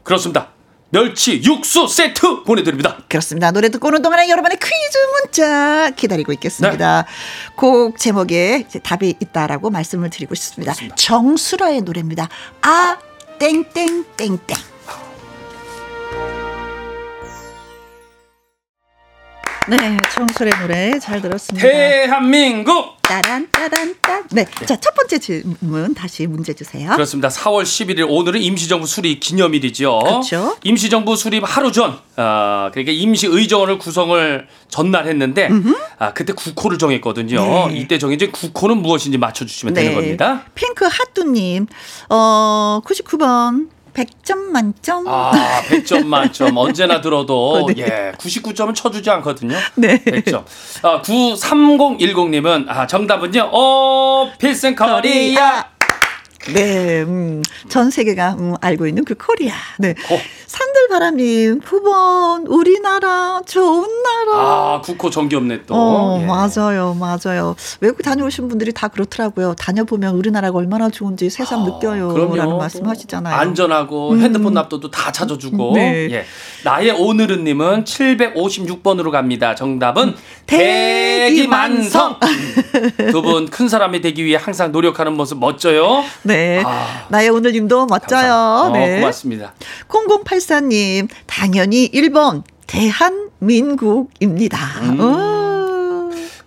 [0.05, 0.49] 그렇습니다.
[0.91, 2.99] 멸치 육수 세트 보내드립니다.
[3.09, 3.51] 그렇습니다.
[3.51, 7.07] 노래 듣고 오는 동안에 여러분의 퀴즈 문자 기다리고 있겠습니다.
[7.57, 10.75] 곡 제목에 답이 있다라고 말씀을 드리고 싶습니다.
[10.97, 12.29] 정수라의 노래입니다.
[12.61, 12.99] 아,
[13.39, 14.70] 땡땡땡땡.
[19.71, 21.65] 네, 정수라의 노래 잘 들었습니다.
[21.65, 24.21] 대한민국 따란 따란 따.
[24.33, 26.91] 네, 자첫 번째 질문 다시 문제 주세요.
[26.91, 27.29] 그렇습니다.
[27.29, 30.01] 4월 11일 오늘은 임시정부 수립 기념일이죠.
[30.01, 30.57] 그렇죠.
[30.65, 35.49] 임시정부 수립 하루 전, 아, 그러니까 임시의정원을 구성을 전날 했는데,
[35.99, 37.69] 아, 그때 국호를 정했거든요.
[37.69, 37.77] 네.
[37.79, 40.47] 이때 정해진 국호는 무엇인지 맞춰주시면 되는 겁니다.
[40.57, 41.67] 핑크 핫두님,
[42.09, 43.69] 어, 99번.
[43.93, 45.07] 100점 만점.
[45.09, 45.33] 아,
[45.69, 46.57] 100점 만점.
[46.59, 47.75] 언제나 들어도, 어, 네.
[47.79, 49.57] 예, 99점은 쳐주지 않거든요.
[49.75, 50.03] 네.
[50.03, 50.45] 100점.
[50.83, 55.80] 아, 93010님은, 아, 정답은요, 어, 필승 코리아.
[56.55, 59.55] 네, 음, 전 세계가 음, 알고 있는 그 코리아.
[59.79, 59.95] 네.
[60.09, 60.19] 코.
[60.47, 64.33] 산들바람님, 9번, 우리나라, 좋은 나라.
[64.41, 65.75] 아, 국호 정기 없네 또.
[65.75, 66.27] 어, 예.
[66.27, 67.55] 맞아요, 맞아요.
[67.81, 69.55] 외국 다녀오신 분들이 다 그렇더라고요.
[69.55, 72.11] 다녀보면 우리나라가 얼마나 좋은지 새삼 느껴요.
[72.11, 72.37] 아, 그럼요.
[72.37, 73.35] 라는 말씀 하시잖아요.
[73.35, 74.21] 안전하고 음.
[74.23, 75.73] 핸드폰 납도도 다 찾아주고.
[75.75, 76.09] 네.
[76.11, 76.25] 예.
[76.65, 79.55] 나의 오늘은님은 756번으로 갑니다.
[79.55, 80.15] 정답은
[80.47, 82.19] 대 기만성.
[83.13, 86.03] 두 분 큰 사람이 되기 위해 항상 노력하는 모습 멋져요.
[86.23, 86.63] 네.
[86.65, 87.07] 아.
[87.09, 88.33] 나의 오늘님도 멋져요.
[88.33, 89.01] 어, 네.
[89.01, 89.53] 고맙습니다.
[89.89, 94.59] 0084님, 당연히 1번, 대한민국입니다.
[94.83, 95.01] 음.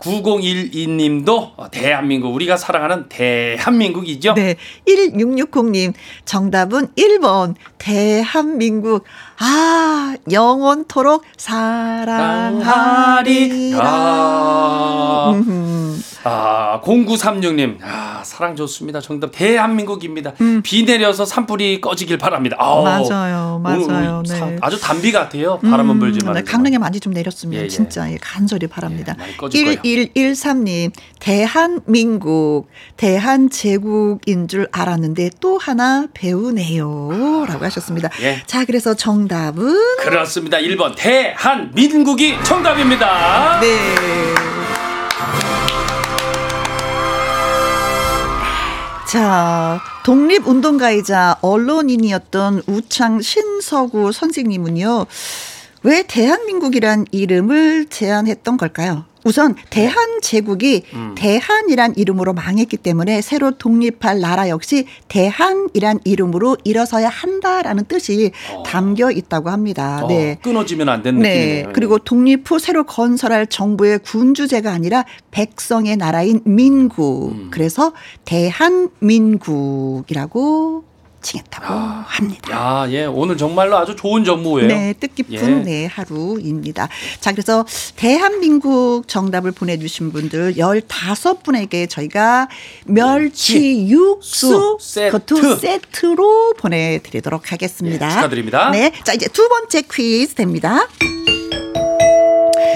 [0.05, 0.09] 어.
[0.09, 4.33] 9012님도 대한민국 우리가 사랑하는 대한민국이죠.
[4.33, 4.55] 네.
[4.87, 5.93] 1660님,
[6.25, 9.05] 정답은 1번, 대한민국.
[9.39, 12.63] 아, 영원토록 사랑하리라.
[12.63, 13.83] 사랑하리라.
[16.23, 17.77] 아, 0936님.
[17.81, 19.01] 아, 사랑 좋습니다.
[19.01, 20.33] 정답 대한민국입니다.
[20.63, 22.55] 비 내려서 산불이 꺼지길 바랍니다.
[22.59, 22.83] 아우, 음.
[22.85, 24.19] 맞아요, 맞아요.
[24.19, 24.39] 오늘 네.
[24.39, 25.59] 참 아주 단비 같아요.
[25.59, 26.33] 바람은 음, 불지만.
[26.35, 27.67] 네, 강릉에 많이 좀 내렸으면 예, 예.
[27.67, 29.13] 진짜 예, 간절히 바랍니다.
[29.17, 29.81] 예, 많이 꺼질 거예요.
[29.81, 37.45] 1113님, 대한민국, 대한제국인 줄 알았는데 또 하나 배우네요.
[37.47, 38.09] 라고 하셨습니다.
[38.21, 38.41] 예.
[38.45, 39.97] 자, 그래서 정답은?
[39.97, 40.57] 그렇습니다.
[40.57, 43.59] 1번 대한민국이 정답입니다.
[43.59, 44.32] 네.
[49.13, 55.05] 자, 독립운동가이자 언론인이었던 우창 신서구 선생님은요,
[55.83, 59.05] 왜 대한민국이란 이름을 제안했던 걸까요?
[59.25, 61.15] 우선 대한 제국이 음.
[61.15, 68.63] 대한이란 이름으로 망했기 때문에 새로 독립할 나라 역시 대한이란 이름으로 일어서야 한다라는 뜻이 어.
[68.63, 70.01] 담겨 있다고 합니다.
[70.03, 70.39] 어, 네.
[70.41, 71.29] 끊어지면 안 되는 네.
[71.29, 71.69] 느낌이네요.
[71.73, 77.31] 그리고 독립 후 새로 건설할 정부의 군주제가 아니라 백성의 나라인 민국.
[77.31, 77.47] 음.
[77.49, 77.93] 그래서
[78.25, 80.83] 대한민국이라고
[81.23, 81.73] 칭했다고
[82.05, 82.51] 합니다.
[82.51, 84.67] 야, 예, 오늘 정말로 아주 좋은 정보예요.
[84.67, 85.63] 네, 뜻깊은 예.
[85.63, 86.87] 네, 하루입니다.
[87.19, 92.47] 자, 그래서 대한민국 정답을 보내 주신 분들 15분에게 저희가
[92.85, 95.17] 멸치 육수 수 세트.
[95.17, 98.05] 그것도 세트로 보내 드리도록 하겠습니다.
[98.05, 98.69] 예, 축하드립니다.
[98.69, 98.91] 네.
[99.03, 100.87] 자, 이제 두 번째 퀴즈 됩니다.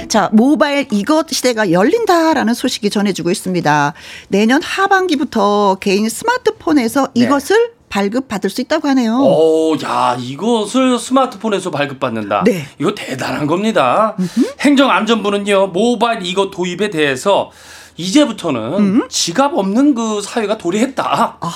[0.07, 3.93] 자, 모바일 이것 시대가 열린다라는 소식이 전해지고 있습니다.
[4.29, 7.23] 내년 하반기부터 개인 스마트폰에서 네.
[7.23, 9.17] 이것을 발급받을 수 있다고 하네요.
[9.17, 12.43] 오, 야, 이것을 스마트폰에서 발급받는다.
[12.45, 12.65] 네.
[12.79, 14.15] 이거 대단한 겁니다.
[14.59, 17.51] 행정안전부는요, 모바일 이것 도입에 대해서
[17.95, 21.37] 이제부터는 지갑 없는 그 사회가 도래했다.
[21.39, 21.51] 아.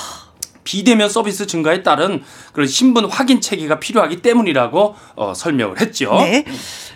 [0.63, 6.13] 비대면 서비스 증가에 따른 그런 신분 확인 체계가 필요하기 때문이라고 어, 설명을 했죠.
[6.19, 6.45] 네.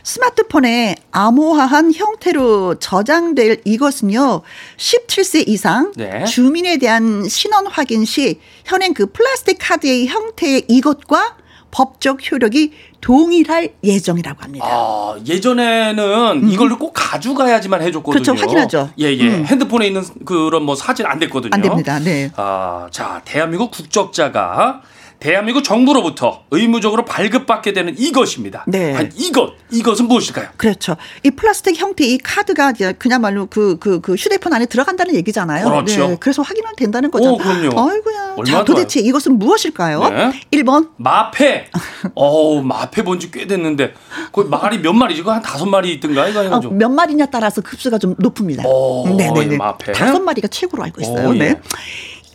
[0.06, 4.42] 스마트폰에 암호화한 형태로 저장될 이것은요,
[4.78, 6.24] 17세 이상 네.
[6.26, 11.38] 주민에 대한 신원 확인 시 현행 그 플라스틱 카드의 형태의 이것과
[11.72, 14.66] 법적 효력이 동일할 예정이라고 합니다.
[14.70, 18.22] 아, 예전에는 이걸로 꼭 가져가야지만 해줬거든요.
[18.22, 18.24] 음.
[18.24, 18.90] 그렇죠, 확인하죠.
[19.00, 19.28] 예, 예.
[19.28, 19.46] 음.
[19.46, 21.50] 핸드폰에 있는 그런 뭐 사진 안 됐거든요.
[21.52, 22.00] 안 됩니다.
[22.00, 22.32] 네.
[22.38, 24.84] 아, 자, 대한민국 국적자가
[25.20, 28.66] 대한민국 정부로부터 의무적으로 발급받게 되는 이것입니다.
[28.68, 28.94] 네.
[28.96, 30.50] 아니, 이것, 이것은 무엇일까요?
[30.58, 30.96] 그렇죠.
[31.24, 35.66] 이 플라스틱 형태 이 카드가 그냥말로 그, 그, 그 휴대폰 안에 들어간다는 얘기잖아요.
[35.66, 36.08] 그렇죠.
[36.10, 36.18] 네.
[36.20, 37.34] 그래서 확인은 된다는 거죠.
[37.34, 37.68] 오, 그럼요.
[37.80, 38.36] 아이고야.
[38.38, 40.10] 얼마나 자, 도대체 이것은 무엇일까요?
[40.10, 40.32] 네.
[40.52, 41.70] 1번 마패.
[42.16, 43.94] 어우, 마패 본지 꽤 됐는데,
[44.32, 45.24] 그 말이 몇 마리지?
[45.24, 46.28] 그한 다섯 마리 있던가?
[46.28, 46.60] 이거 어.
[46.72, 48.64] 몇 마리냐 따라서 급수가 좀 높습니다.
[48.68, 49.56] 오, 네 네네.
[49.56, 49.94] 이 마패.
[49.94, 51.30] 다섯 마리가 최고로 알고 있어요.
[51.30, 51.40] 오, 예.
[51.40, 51.62] 네.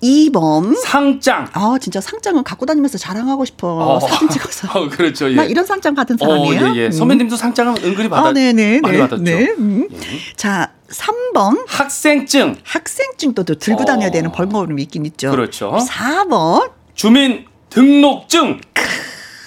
[0.02, 0.76] 2번.
[0.76, 1.48] 상장.
[1.52, 3.68] 아, 진짜 상장은 갖고 다니면서 자랑하고 싶어.
[3.68, 4.00] 어.
[4.00, 4.68] 사진 찍어서.
[4.78, 5.30] 어, 그렇죠.
[5.30, 5.34] 예.
[5.34, 6.74] 나 이런 상장 받은 어, 사람이에요.
[6.74, 6.86] 예, 예.
[6.86, 6.92] 음.
[6.92, 8.80] 선배님도 상장은 은근히 받아, 아, 네네.
[8.80, 9.02] 많이 네.
[9.02, 9.22] 받았죠.
[9.22, 9.54] 네.
[9.58, 9.88] 음.
[9.92, 9.98] 예.
[10.36, 11.64] 자, 3번.
[11.68, 12.56] 학생증.
[12.64, 13.84] 학생증도 또 들고 어.
[13.84, 15.30] 다녀야 되는 번거로움이 있긴 있죠.
[15.30, 15.76] 그렇죠.
[15.88, 16.70] 4번.
[16.94, 18.60] 주민 등록증.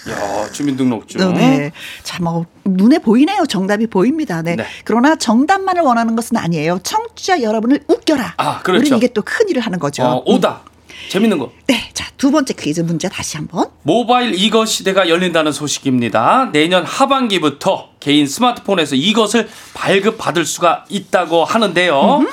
[0.09, 1.33] 야, 주민등록증.
[1.33, 1.71] 네.
[2.03, 3.45] 자, 뭐, 눈에 보이네요.
[3.47, 4.41] 정답이 보입니다.
[4.41, 4.55] 네.
[4.55, 4.65] 네.
[4.83, 6.79] 그러나 정답만을 원하는 것은 아니에요.
[6.83, 8.33] 청취자 여러분을 웃겨라.
[8.37, 8.81] 아, 그렇죠.
[8.81, 10.03] 우리는 이게 또 큰 일을 하는 거죠.
[10.03, 10.61] 어, 오다.
[11.09, 11.51] 재밌는 거.
[11.67, 11.89] 네.
[11.93, 13.67] 자, 두 번째 퀴즈 문제 다시 한번.
[13.83, 16.49] 모바일 이것 시대가 열린다는 소식입니다.
[16.51, 22.25] 내년 하반기부터 개인 스마트폰에서 이것을 발급받을 수가 있다고 하는데요.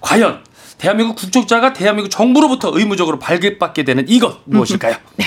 [0.00, 0.44] 과연
[0.78, 4.96] 대한민국 국적자가 대한민국 정부로부터 의무적으로 발급받게 되는 이것 무엇일까요?
[5.16, 5.24] 네.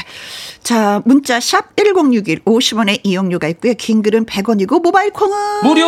[0.64, 3.74] 자, 문자 샵 1061 50원의 이용료가 있고요.
[3.78, 5.86] 긴 글은 100원이고 모바일 콩은 무료!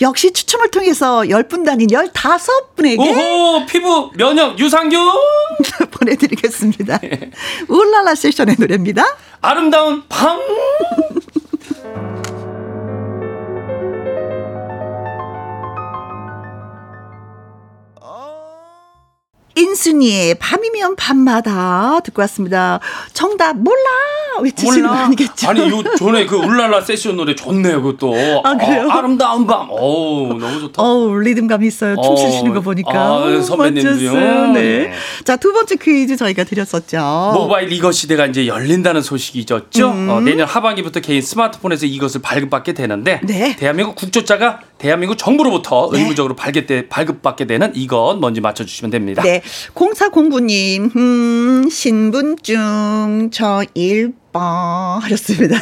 [0.00, 3.66] 역시 추첨을 통해서 10분 단위 15분에게 오호!
[3.66, 5.00] 피부 면역 유산균!
[5.90, 6.98] 보내 드리겠습니다.
[7.04, 7.30] 예.
[7.68, 9.04] 울랄라 세션의 노래입니다.
[9.40, 10.40] 아름다운 방!
[19.56, 22.78] 인순이의 밤이면 밤마다 듣고 왔습니다.
[23.12, 23.74] 정답 몰라
[24.42, 25.48] 외치시는 거 아니겠죠?
[25.48, 28.42] 아니, 요 전에 그 울랄라 세션 노래 좋네요, 그것도.
[28.44, 28.88] 아, 그래요?
[28.90, 29.68] 아, 름다운 밤.
[29.70, 30.82] 어우, 너무 좋다.
[30.82, 31.94] 어우, 리듬감이 있어요.
[31.96, 32.90] 춤 어, 추시는 거 보니까.
[32.92, 33.20] 아?
[33.24, 34.52] 멋졌어요.
[34.52, 34.60] 네.
[34.60, 34.92] 네.
[35.24, 37.32] 자, 두 번째 퀴즈 저희가 드렸었죠.
[37.34, 39.62] 모바일 이것 시대가 이제 열린다는 소식이죠.
[39.78, 40.08] 음.
[40.10, 43.56] 어, 내년 하반기부터 개인 스마트폰에서 이것을 발급받게 되는데 네.
[43.56, 46.00] 대한민국 국조자가 대한민국 정부로부터 네.
[46.00, 49.22] 의무적으로 발급받게 되는 이것 먼저 맞춰주시면 됩니다.
[49.22, 49.40] 네.
[49.74, 55.56] 0409님, 음, 신분증 저1 번 하셨습니다.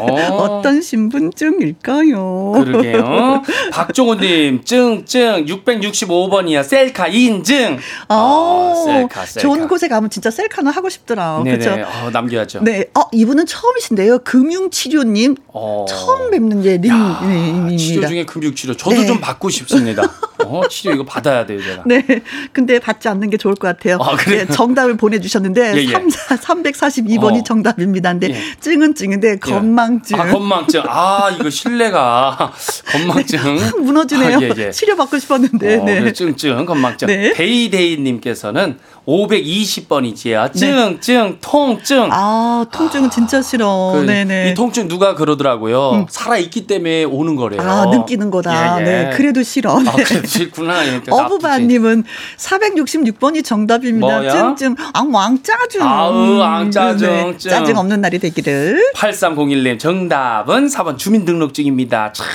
[0.00, 0.36] 어.
[0.60, 2.52] 어떤 신분증일까요?
[2.52, 3.42] 그러게요.
[3.72, 6.62] 박종호님, 증증 665번이야.
[6.64, 7.78] 셀카 인증.
[8.08, 9.40] 아, 셀카, 셀카.
[9.40, 11.42] 좋은 곳에 가면 진짜 셀카는 하고 싶더라.
[11.42, 11.72] 그렇죠?
[11.72, 12.60] 어, 남겨야죠.
[12.62, 12.86] 네.
[12.94, 14.20] 어, 이분은 처음이신데요.
[14.20, 15.36] 금융치료님.
[15.48, 15.84] 어.
[15.88, 17.76] 처음 뵙는 예, 야, 링입니다.
[17.76, 18.76] 치료 중에 금융 치료.
[18.76, 19.06] 저도 네.
[19.06, 20.02] 좀 받고 싶습니다.
[20.44, 21.84] 어, 치료 이거 받아야 돼요, 제가.
[21.86, 22.04] 네.
[22.52, 23.98] 근데 받지 않는 게 좋을 것 같아요.
[24.00, 24.46] 아, 그래요?
[24.46, 25.92] 네, 정답을 보내주셨는데, 예, 예.
[25.92, 27.42] 342번이 어.
[27.44, 28.10] 정답입니다.
[28.20, 28.40] 근데, 예.
[28.60, 30.20] 증은 증인데, 건망증.
[30.20, 30.82] 아, 건망증.
[30.86, 32.52] 아, 이거 신뢰가.
[32.92, 33.38] 건망증.
[33.82, 34.36] 무너지네요.
[34.36, 34.70] 아, 예, 예.
[34.70, 36.12] 치료받고 싶었는데, 어, 네.
[36.12, 37.06] 증증, 건망증.
[37.08, 37.32] 네.
[37.32, 40.52] 데이데이 님께서는 520번이지요.
[40.52, 40.58] 네.
[40.58, 42.08] 증, 증, 통증.
[42.12, 43.92] 아, 통증은 진짜 싫어.
[43.94, 44.44] 그, 네네.
[44.44, 44.50] 음.
[44.50, 46.06] 이 통증 누가 그러더라고요.
[46.10, 47.60] 살아있기 때문에 오는 거래요.
[47.62, 48.80] 아, 느끼는 거다.
[48.80, 48.84] 예, 예.
[48.84, 49.10] 네.
[49.16, 49.78] 그래도 싫어.
[49.78, 50.02] 아, 네.
[50.04, 50.80] 그래도 싫구나.
[51.10, 52.04] 어부바님은
[52.36, 54.18] 466번이 정답입니다.
[54.18, 54.32] 뭐야?
[54.32, 54.76] 증증.
[54.92, 55.82] 아, 왕짜증.
[55.82, 57.36] 아우, 왕짜증, 네.
[57.38, 57.50] 증.
[57.50, 58.92] 짜증 없는 날이 되기를.
[58.94, 62.12] 8301님 정답은 4번 주민등록증입니다.
[62.12, 62.26] 참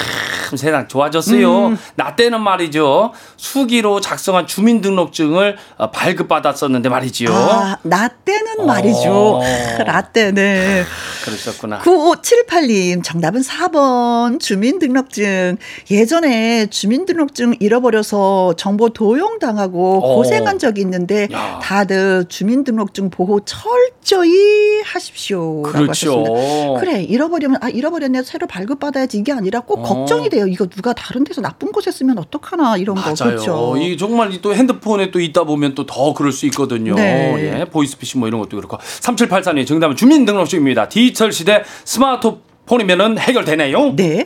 [0.58, 1.68] 세상 좋아졌어요.
[1.68, 1.78] 음.
[1.96, 3.14] 나 때는 말이죠.
[3.38, 7.34] 수기로 작성한 주민등록증을 어, 발급받았었는데 말이죠.
[7.34, 8.66] 아, 나 때는 어.
[8.66, 9.42] 말이죠.
[9.80, 10.84] 아, 나 때, 네.
[11.26, 11.80] 그러셨구나.
[11.80, 15.58] 9578님, 정답은 4번 주민등록증.
[15.90, 20.16] 예전에 주민등록증 잃어버려서 정보 도용당하고 어.
[20.16, 21.60] 고생한 적이 있는데 야.
[21.62, 25.64] 다들 주민등록증 보호 철저히 하십시오.
[25.74, 26.24] 하셨습니다.
[26.24, 26.78] 그렇죠.
[26.80, 29.84] 그래 잃어버리면 아 잃어버렸네 새로 발급받아야지 이게 아니라 꼭 어.
[29.84, 33.16] 걱정이 돼요 이거 누가 다른 데서 나쁜 곳에 쓰면 어떡하나 이런 거 맞아요.
[33.36, 36.96] 그렇죠 이 정말 또 핸드폰에 또 있다 보면 또 더 그럴 수 있거든요.
[36.96, 37.60] 네.
[37.62, 38.78] 예, 보이스피싱 뭐 이런 것도 그렇고.
[38.78, 40.90] 3784님 정답은 주민등록증입니다.
[40.90, 43.96] 디지털 시대 스마트폰이면은 해결되네요.
[43.96, 44.26] 네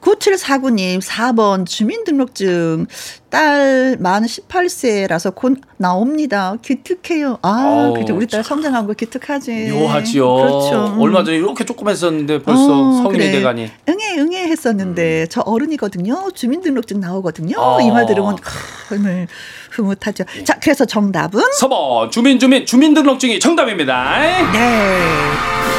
[0.00, 2.86] 9749님 4번 주민등록증
[3.28, 10.34] 딸 만 18세라서 곧 나옵니다 기특해요 아 그죠 우리 딸 성장한 거 기특하지 묘하지요.
[10.34, 11.00] 그렇죠 음.
[11.02, 13.30] 얼마 전에 이렇게 조그맸었는데 벌써 어, 성인이 그래.
[13.30, 13.64] 돼가니.
[13.64, 13.70] 음.
[13.90, 16.30] 응애 응애 했었는데 저 어른이거든요.
[16.34, 17.60] 주민등록증 나오거든요.
[17.60, 17.82] 아.
[17.82, 19.26] 이말 들으면 크, 네,
[19.70, 20.24] 흐뭇하죠.
[20.44, 24.18] 자, 그래서 정답은 4번 주민 주민 주민등록증이 정답입니다.
[24.52, 25.69] 네.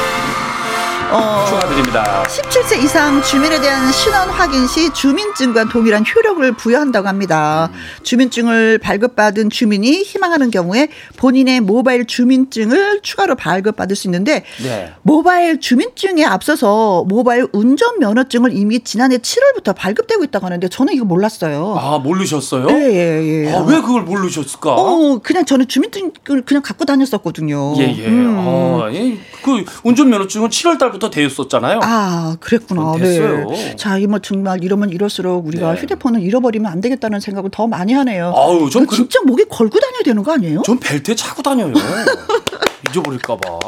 [1.12, 2.24] 어, 축하드립니다.
[2.26, 7.70] 17세 이상 주민에 대한 신원 확인 시 주민증과 동일한 효력을 부여한다고 합니다.
[8.02, 10.88] 주민증을 발급받은 주민이 희망하는 경우에
[11.18, 14.90] 본인의 모바일 주민증을 추가로 발급받을 수 있는데 네.
[15.02, 21.76] 모바일 주민증에 앞서서 모바일 운전 면허증을 이미 지난해 7월부터 발급되고 있다고 하는데 저는 이거 몰랐어요.
[21.78, 22.70] 아 모르셨어요?
[22.70, 23.52] 예, 예, 예.
[23.52, 24.76] 아, 왜 그걸 모르셨을까?
[24.76, 27.74] 어, 그냥 저는 주민증을 그냥 갖고 다녔었거든요.
[27.78, 28.06] 예 예.
[28.06, 28.38] 음.
[28.82, 29.18] 아, 예.
[29.42, 31.80] 그 운전 면허증은 7월 달부터 되었었잖아요.
[31.82, 32.94] 아, 그랬구나.
[32.98, 33.46] 됐어요.
[33.50, 33.76] 네.
[33.76, 35.80] 자, 이뭐 정말 이러면 이럴수록 우리가 네.
[35.80, 38.32] 휴대폰을 잃어버리면 안 되겠다는 생각을 더 많이 하네요.
[38.36, 40.62] 아우, 전 그- 진짜 목에 걸고 다녀야 되는 거 아니에요?
[40.64, 41.72] 전 벨트에 차고 다녀요.
[42.90, 43.58] 잊어버릴까 봐.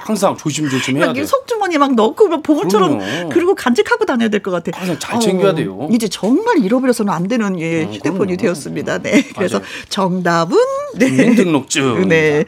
[0.00, 1.04] 음, 항상 조심조심 해야.
[1.06, 3.28] 이렇게 속주머니에 막 넣고 막 보물처럼 그럼요.
[3.30, 4.70] 그리고 간직하고 다녀야 될 것 같아.
[4.78, 5.88] 항상 잘 챙겨야 돼요.
[5.92, 8.36] 이제 정말 잃어버려서는 안 되는 예, 음, 휴대폰이 그럼요.
[8.36, 8.98] 되었습니다.
[8.98, 9.22] 네.
[9.36, 9.70] 그래서 맞아요.
[9.88, 10.56] 정답은
[10.96, 11.06] 네.
[11.08, 12.08] 주민등록증.
[12.08, 12.44] 네.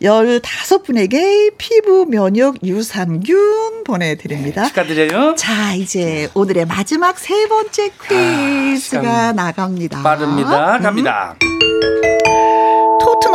[0.00, 4.64] 15분에게 피부 면역 유산균 보내드립니다.
[4.68, 5.34] 축하드려요.
[5.36, 10.02] 자, 이제 오늘의 마지막 세 번째 퀴즈가 시간 나갑니다.
[10.02, 10.76] 빠릅니다.
[10.76, 10.82] 음.
[10.82, 11.36] 갑니다.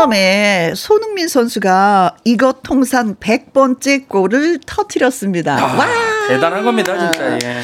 [0.01, 5.57] 토트넘의 손흥민 선수가 이것 통산 100번째 골을 터뜨렸습니다.
[5.57, 5.87] 아, 와!
[6.27, 7.37] 대단한 겁니다, 진짜.
[7.43, 7.61] 예.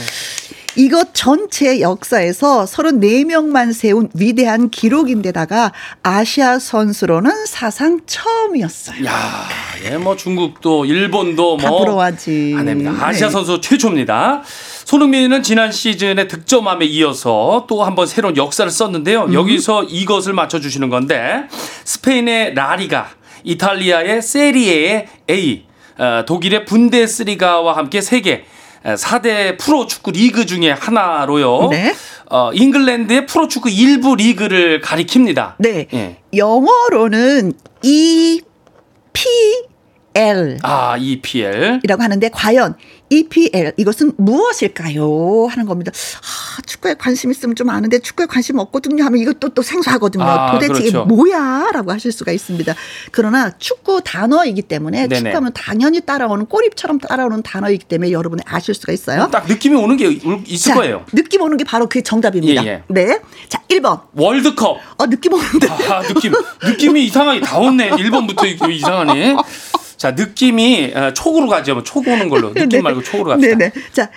[0.76, 5.74] 이것 전체 역사에서 34명만 세운 위대한 기록인데다가
[6.04, 9.04] 아시아 선수로는 사상 처음이었어요.
[9.06, 9.48] 야,
[9.86, 12.56] 예, 뭐 중국도 일본도 다뭐 부러워하지.
[12.56, 12.94] 아닙니다.
[13.00, 13.32] 아시아 네.
[13.32, 14.44] 선수 최초입니다.
[14.88, 19.26] 손흥민은 지난 시즌에 득점함에 이어서 또 한번 새로운 역사를 썼는데요.
[19.26, 19.34] 음.
[19.34, 21.44] 여기서 이것을 맞춰주시는 건데
[21.84, 23.10] 스페인의 라리가,
[23.44, 25.66] 이탈리아의 세리에의 A,
[25.98, 28.46] 어, 독일의 분데스리가와 함께 세계
[28.86, 31.68] 4대 프로 축구 리그 중에 하나로요.
[31.70, 31.94] 네.
[32.30, 35.56] 어, 잉글랜드의 프로 축구 일부 리그를 가리킵니다.
[35.58, 35.88] 네.
[35.94, 36.20] 예.
[36.34, 37.52] 영어로는
[37.84, 38.46] EPL
[40.64, 41.82] 아, EPL.
[41.84, 42.76] 이라고 하는데 과연
[43.10, 45.48] EPL 이것은 무엇일까요?
[45.50, 45.92] 하는 겁니다.
[45.92, 50.24] 아, 축구에 관심 있으면 좀 아는데 축구에 관심 없거든요 하면 이것도 또 생소하거든요.
[50.24, 51.06] 아, 도대체 이게 그렇죠.
[51.06, 52.74] 뭐야라고 하실 수가 있습니다.
[53.12, 55.16] 그러나 축구 단어이기 때문에 네네.
[55.22, 59.30] 축구하면 당연히 따라오는 꼬립처럼 따라오는 단어이기 때문에 여러분이 아실 수가 있어요.
[59.32, 60.08] 딱 느낌이 오는 게
[60.46, 61.06] 있을 자, 거예요.
[61.14, 62.66] 느낌 오는 게 바로 그 정답입니다.
[62.66, 62.84] 예, 예.
[62.88, 63.20] 네.
[63.50, 64.02] 자, 1번.
[64.14, 64.80] 월드컵.
[64.98, 65.68] 어, 느낌 오는데.
[65.70, 66.34] 아, 느낌.
[66.64, 67.92] 느낌이 이상하게 다 왔네.
[67.92, 69.36] 1번부터 이렇게 이상하네.
[69.98, 71.74] 자, 느낌이 어, 촉으로 가죠.
[71.74, 72.54] 뭐촉 오는 걸로.
[72.54, 72.82] 느낌 네.
[72.82, 73.58] 말고 촉으로 갑시다.
[73.58, 73.72] 네네.
[73.92, 74.10] 자,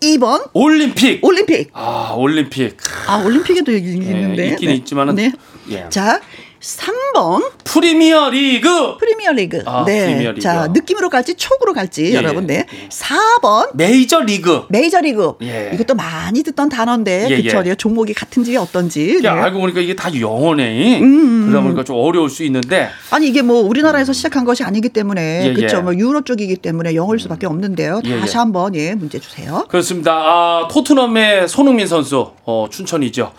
[0.00, 0.50] 2번.
[0.52, 1.24] 올림픽.
[1.24, 1.70] 올림픽.
[1.72, 2.76] 아, 올림픽.
[3.06, 4.44] 아, 올림픽에도 있는데.
[4.44, 4.74] 예, 있긴 네.
[4.76, 5.32] 있지만은 네.
[5.70, 5.86] 예.
[5.90, 6.20] 자,
[6.66, 7.52] 3번.
[7.62, 8.96] 프리미어 리그.
[8.98, 9.62] 프리미어 리그.
[9.66, 10.06] 아, 네.
[10.06, 10.40] 프리미어 리그.
[10.40, 12.46] 자, 느낌으로 갈지 촉으로 갈지 예, 여러분.
[12.46, 12.66] 네.
[12.72, 12.88] 예.
[12.88, 13.70] 4번.
[13.74, 14.62] 메이저 리그.
[14.68, 15.34] 메이저 리그.
[15.42, 15.70] 예.
[15.74, 17.62] 이것도 많이 듣던 단어인데 예, 그쵸?
[17.66, 17.76] 예.
[17.76, 19.20] 종목이 같은지 어떤지.
[19.22, 19.40] 야, 네.
[19.42, 21.00] 알고 보니까 이게 다 영어네.
[21.00, 25.48] 음, 그러다 보니까 좀 어려울 수 있는데 아니 이게 뭐 우리나라에서 시작한 것이 아니기 때문에
[25.48, 25.76] 예, 그렇죠.
[25.76, 25.80] 예.
[25.80, 28.00] 뭐 유럽 쪽이기 때문에 영어일 수밖에 없는데요.
[28.04, 28.38] 예, 다시 예.
[28.38, 29.64] 한번 예 문제 주세요.
[29.68, 30.12] 그렇습니다.
[30.12, 33.32] 아, 토트넘의 손흥민 선수 어, 춘천이죠.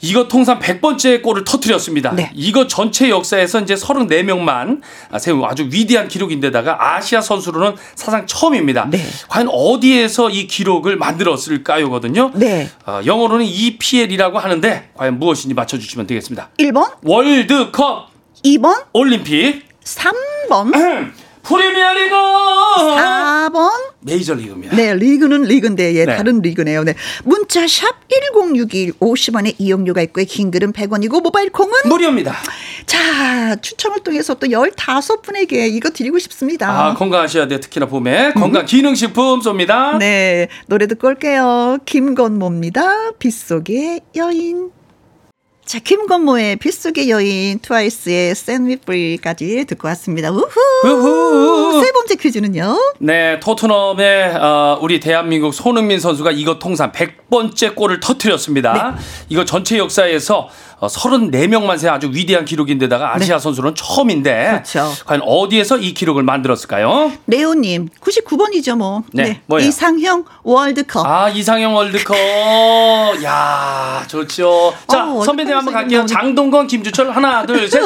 [0.00, 2.12] 이거 통산 100번째 골을 터뜨렸습니다.
[2.14, 2.30] 네.
[2.34, 4.80] 이거 전체 역사에서 이제 34명만
[5.18, 8.86] 세운 아주 위대한 기록인데다가 아시아 선수로는 사상 처음입니다.
[8.88, 9.04] 네.
[9.28, 12.30] 과연 어디에서 이 기록을 만들었을까요거든요.
[12.34, 12.70] 네.
[12.86, 16.50] 어, 영어로는 EPL이라고 하는데 과연 무엇인지 맞춰주시면 되겠습니다.
[16.58, 18.08] 1번, 월드컵,
[18.44, 20.72] 2번, 올림픽, 3번,
[21.42, 23.70] 프리미어리그, 4번.
[24.02, 24.76] 메이저리그입니다.
[24.76, 26.16] 네, 리그는 리그인데 예, 네.
[26.16, 26.84] 다른 리그네요.
[26.84, 26.94] 네.
[27.24, 30.24] 문자 샵 1061 50원의 이용료가 있고요.
[30.26, 32.34] 긴 글은 100원이고 모바일 콩은 무료입니다.
[32.86, 36.68] 자, 추첨을 통해서 또 15분에게 이거 드리고 싶습니다.
[36.70, 37.60] 아, 건강하셔야 돼요.
[37.60, 38.32] 특히나 봄에.
[38.32, 39.98] 건강 기능 식품 쏩니다.
[39.98, 41.78] 네, 노래 듣고 올게요.
[41.84, 43.12] 김건모입니다.
[43.18, 44.70] 빗속의 여인.
[45.70, 50.32] 자, 김건모의 빗속의 여인, 트와이스의 Set Me Free까지 듣고 왔습니다.
[50.32, 50.50] 우후!
[50.82, 51.80] 우후!
[51.80, 52.76] 세 번째 퀴즈는요?
[52.98, 58.96] 네, 토트넘의 어, 우리 대한민국 손흥민 선수가 이거 통산 100번째 골을 터뜨렸습니다.
[58.96, 59.02] 네.
[59.28, 60.48] 이거 전체 역사에서
[60.80, 64.50] 어, 34명만 세 아주 위대한 기록인데다가 아시아 선수는 처음인데 네.
[64.50, 64.90] 그렇죠.
[65.04, 67.12] 과연 어디에서 이 기록을 만들었을까요?
[67.26, 69.02] 레오님, 99번이죠, 뭐.
[69.12, 69.68] 네, 뭐예요?
[69.68, 71.06] 이상형 월드컵.
[71.06, 72.16] 아 이상형 월드컵
[73.24, 77.82] 야 좋죠 자 어, 선배님 한번 갈게요 장동건 김주철 하나 둘 셋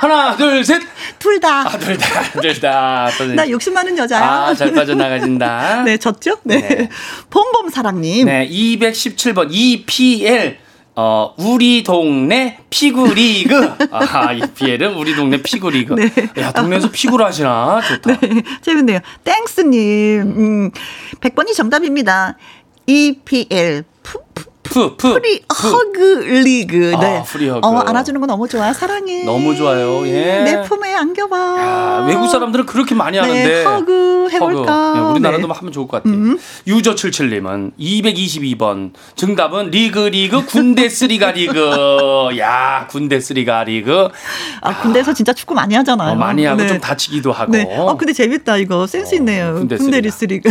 [0.00, 0.80] 하나 둘 셋
[1.18, 1.62] 둘 다.
[1.66, 3.10] 아, 둘 다, 둘 다.
[3.34, 4.22] 나 욕심 많은 여자야.
[4.22, 5.82] 아, 잘 빠져나가진다.
[5.84, 6.36] 네, 졌죠?
[6.44, 6.60] 네.
[6.60, 6.88] 네.
[7.30, 8.26] 봄봄 사랑님.
[8.26, 10.58] 네, 217번 EPL
[11.00, 13.72] 어 우리 동네 피구리그.
[13.92, 15.94] 아, EPL은 우리 동네 피구리그.
[15.94, 16.10] 네.
[16.38, 17.80] 야, 동네에서 피구를 하시나?
[17.80, 18.18] 좋다.
[18.26, 18.98] 네, 재밌네요.
[19.22, 20.70] 땡스님, 음,
[21.20, 22.36] 100번이 정답입니다.
[22.88, 25.14] EPL, 푸, 푸, 푸, 푸.
[25.14, 25.68] free 푸.
[25.68, 26.02] hug
[26.44, 26.92] 리그.
[26.96, 27.22] 아, 네.
[27.26, 27.66] free hug.
[27.66, 28.72] 어, 안아주는 거 너무 좋아.
[28.72, 29.24] 사랑해.
[29.24, 30.06] 너무 좋아요.
[30.06, 30.42] 예.
[30.44, 31.38] 내 품에 안겨봐.
[31.38, 33.42] 야, 외국 사람들은 그렇게 많이 하는데.
[33.48, 34.88] 네, hug 해볼까.
[34.94, 34.98] hug.
[34.98, 35.52] 네, 우리나라도 네.
[35.54, 36.36] 하면 좋을 것 같아요.
[36.66, 38.92] 유저77님은 222번.
[39.16, 42.28] 정답은 리그, 리그, 군대 쓰리가 리그.
[42.38, 44.08] 야, 군대 쓰리가 리그.
[44.60, 46.12] 아, 군대에서 진짜 축구 많이 하잖아요.
[46.12, 46.68] 어, 많이 하고 네.
[46.68, 47.52] 좀 다치기도 하고.
[47.52, 47.66] 네.
[47.76, 48.86] 어, 근데 재밌다, 이거.
[48.86, 49.54] 센스 어, 있네요.
[49.54, 50.50] 군대 군대 리스 리그.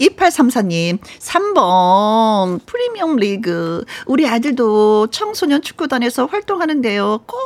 [0.00, 3.84] 2834님, 3번, 프리미엄 리그.
[4.06, 7.20] 우리 아들도 청소년 축구단에서 활동하는데요.
[7.26, 7.38] 꼭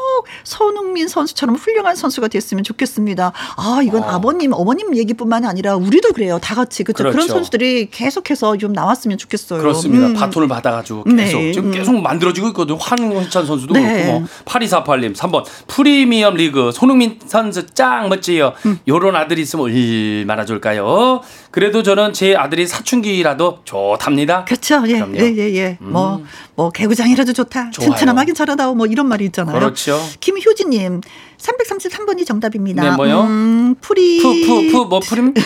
[0.44, 3.32] 손흥민 선수처럼 훌륭한 선수가 됐으면 좋겠습니다.
[3.56, 4.06] 아, 이건 어.
[4.06, 4.20] 아.
[4.20, 6.38] 버님 어머님 얘기뿐만 아니라 우리도 그래요.
[6.40, 6.84] 다 같이.
[6.84, 6.98] 그쵸?
[6.98, 7.32] 그런 그렇죠.
[7.32, 9.60] 선수들이 계속해서 좀 나왔으면 좋겠어요.
[9.60, 10.06] 그렇습니다.
[10.06, 10.14] 음.
[10.14, 11.24] 바톤을 받아가지고 네.
[11.24, 11.72] 계속 지금 음.
[11.72, 12.78] 계속 만들어지고 있거든요.
[12.78, 14.04] 황희찬 선수도 네.
[14.04, 18.52] 그렇고 뭐 8248님 3번 프리미엄 리그 손흥민 선수 짱 멋지요.
[18.66, 18.78] 음.
[18.88, 21.20] 요런 아들이 있으면 얼마나 좋을까요?
[21.52, 24.44] 그래도 저는 제 아들이 사춘기라도 좋답니다.
[24.44, 24.82] 그렇죠.
[24.86, 25.16] 예, 그럼요.
[25.18, 25.78] 예, 예, 예.
[25.80, 26.24] 뭐,
[26.56, 27.70] 뭐, 개구장이라도 좋다.
[27.70, 27.90] 좋아요.
[27.90, 28.74] 튼튼하게만 자라다오.
[28.74, 29.54] 뭐, 이런 말이 있잖아요.
[29.58, 30.00] 그렇죠.
[30.20, 31.02] 김효진님,
[31.38, 32.82] 333번이 정답입니다.
[32.82, 33.20] 네, 뭐요?
[33.22, 34.18] 음, 프리.
[34.20, 35.42] 푸 푸 푸 뭐 프림 푸-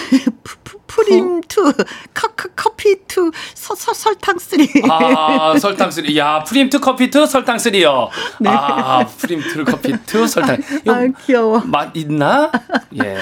[0.64, 1.62] 푸- 프림 two,
[2.14, 4.66] 커, 커, 커피 two, 서, 서, 설탕 three.
[4.88, 8.08] 아 설탕 three 야 프림 two 커피 two 설탕 three요.
[8.40, 8.48] 네.
[8.50, 10.56] 아 프림 two 커피 two 설탕.
[10.82, 11.62] 이거 아, 귀여워.
[11.66, 12.50] 맛 있나?
[13.04, 13.18] 예.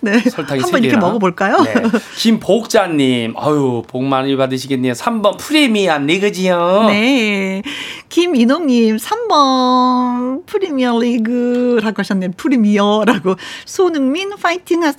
[0.00, 0.18] 네.
[0.18, 0.98] 설탕이 한번 이렇게?
[0.98, 1.58] 먹어볼까요?
[1.62, 1.74] 네.
[2.16, 4.94] 김복자님, 아유 복 많이 받으시겠네요.
[4.94, 6.86] 3번 프리미엄 리그지요.
[6.88, 7.62] 네.
[8.08, 12.30] 김인홍님, 3번 프리미어 리그라고 하셨네요.
[12.36, 13.36] 프리미어라고.
[13.64, 14.96] 손흥민 파이팅 하세요.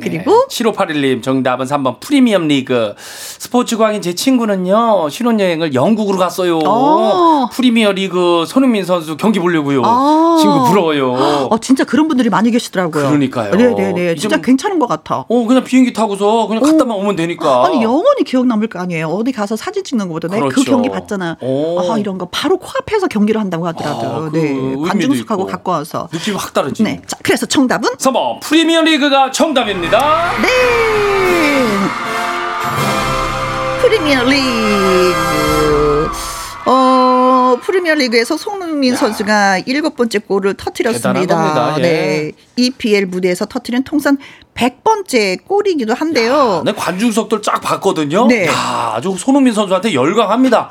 [0.00, 0.46] 그리고
[0.82, 2.94] 7581님 정답은 3번 프리미엄 리그.
[3.38, 6.58] 스포츠광인 제 친구는요 신혼여행을 영국으로 갔어요.
[6.64, 7.48] 어.
[7.52, 9.82] 프리미어 리그 손흥민 선수 경기 보려고요.
[9.84, 10.36] 아.
[10.40, 11.12] 친구 부러워요.
[11.50, 13.06] 어, 진짜 그런 분들이 많이 계시더라고요.
[13.08, 13.54] 그러니까요.
[13.54, 14.14] 네네네.
[14.16, 15.24] 진짜 이제 괜찮은 것 같아.
[15.28, 17.64] 어 그냥 비행기 타고서 그냥 갔다만 오 면 되니까.
[17.66, 19.08] 아니 영원히 기억 남을 거 아니에요.
[19.08, 20.70] 어디 가서 사진 찍는 것보다 내가 그 그렇죠.
[20.72, 21.36] 경기 봤잖아.
[21.40, 21.80] 오.
[21.80, 24.26] 아 이런 거 바로 코앞에서 경기를 한다고 하더라고요.
[24.26, 25.46] 아, 그 네, 관중석하고.
[25.46, 26.08] 갖고 와서.
[26.12, 26.82] 느낌이 확 다르지.
[26.82, 30.32] 네, 자 그래서 정답은 3번 프리미어 리그가 정답입니다.
[30.42, 30.48] 네.
[33.80, 36.10] 프리미어 리그.
[36.66, 37.07] 어,
[37.56, 41.74] 프리미어 리그에서 손흥민 선수가 일곱 번째 골을 터뜨렸습니다.
[41.78, 41.82] 예.
[41.82, 42.32] 네.
[42.56, 44.18] EPL 무대에서 터뜨린 통산
[44.54, 46.62] 100번째 골이기도 한데요.
[46.64, 48.26] 네, 관중석들 쫙 봤거든요.
[48.26, 48.46] 네.
[48.46, 50.68] 야, 아주 손흥민 선수한테 열광합니다.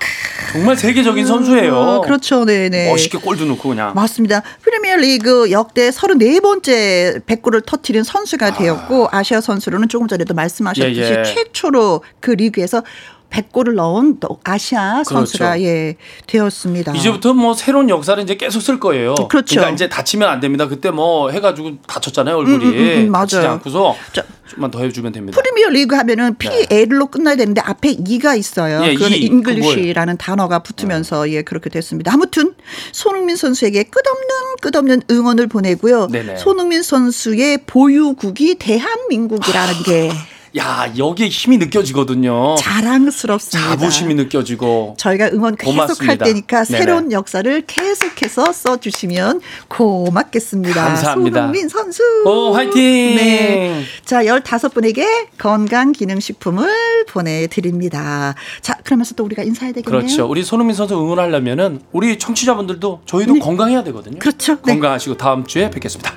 [0.51, 1.75] 정말 세계적인 선수예요.
[1.75, 2.43] 어, 그렇죠.
[2.43, 2.89] 네, 네.
[2.89, 3.93] 멋있게 골도 넣고 그냥.
[3.95, 4.43] 맞습니다.
[4.61, 11.19] 프리미어 리그 역대 34번째 100골을 터뜨린 선수가 되었고 아 시아 선수로는 조금 전에도 말씀하셨듯이 예,
[11.19, 11.23] 예.
[11.23, 12.83] 최초로 그 리그에서
[13.29, 15.63] 100골을 넣은 또 아시아 선수가 그렇죠.
[15.63, 15.95] 예
[16.27, 16.93] 되었습니다.
[16.95, 19.15] 이제부터 뭐 새로운 역사를 이제 계속 쓸 거예요.
[19.15, 19.55] 그렇죠.
[19.55, 20.67] 러니까 이제 다치면 안 됩니다.
[20.67, 22.65] 그때 뭐 해가지고 다쳤잖아요 얼굴이.
[22.65, 23.51] 음, 음, 음, 다치지 맞아요.
[23.53, 25.39] 않고서 자, 좀만 더 해주면 됩니다.
[25.39, 28.83] 프리미어 리그 하면은 PL로 끝나야 되는데 앞에 E가 있어요.
[28.85, 32.13] 예, E, English라는 단어가 붙으면서 예 그렇게 됐습니다.
[32.13, 32.53] 아무튼
[32.91, 34.27] 손흥민 선수에게 끝없는
[34.61, 36.07] 끝없는 응원을 보내고요.
[36.07, 36.37] 네네.
[36.37, 40.11] 손흥민 선수의 보유국이 대한민국이라는 게
[40.57, 42.55] 야 여기에 힘이 느껴지거든요.
[42.55, 43.71] 자랑스럽습니다.
[43.71, 44.95] 자부심이 느껴지고.
[44.97, 46.07] 저희가 응원 계속.
[46.07, 46.79] 할 테니까 네네.
[46.79, 50.73] 새로운 역사를 계속해서 써주시면 고맙겠습니다.
[50.73, 51.39] 감사합니다.
[51.39, 52.03] 손흥민 선수.
[52.25, 52.81] 오 화이팅.
[52.81, 53.83] 네.
[54.05, 55.05] 자, 15분에게
[55.37, 58.35] 건강 기능식품을 보내드립니다.
[58.61, 60.01] 자, 그러면서 또 우리가 인사해야 되겠네요.
[60.01, 60.27] 그렇죠.
[60.27, 64.13] 우리 손흥민 선수 응원하려면은 우리 청취자분들도 저희도 건강해야 되거든요.
[64.13, 64.19] 네.
[64.19, 64.55] 그렇죠.
[64.55, 64.73] 네.
[64.73, 66.13] 건강하시고 다음 주에 뵙겠습니다.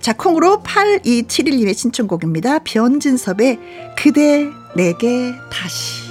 [0.00, 2.60] 자, 콩으로 8271님의 신청곡입니다.
[2.60, 3.57] 변진섭의
[3.96, 6.08] 그대 내게 다시.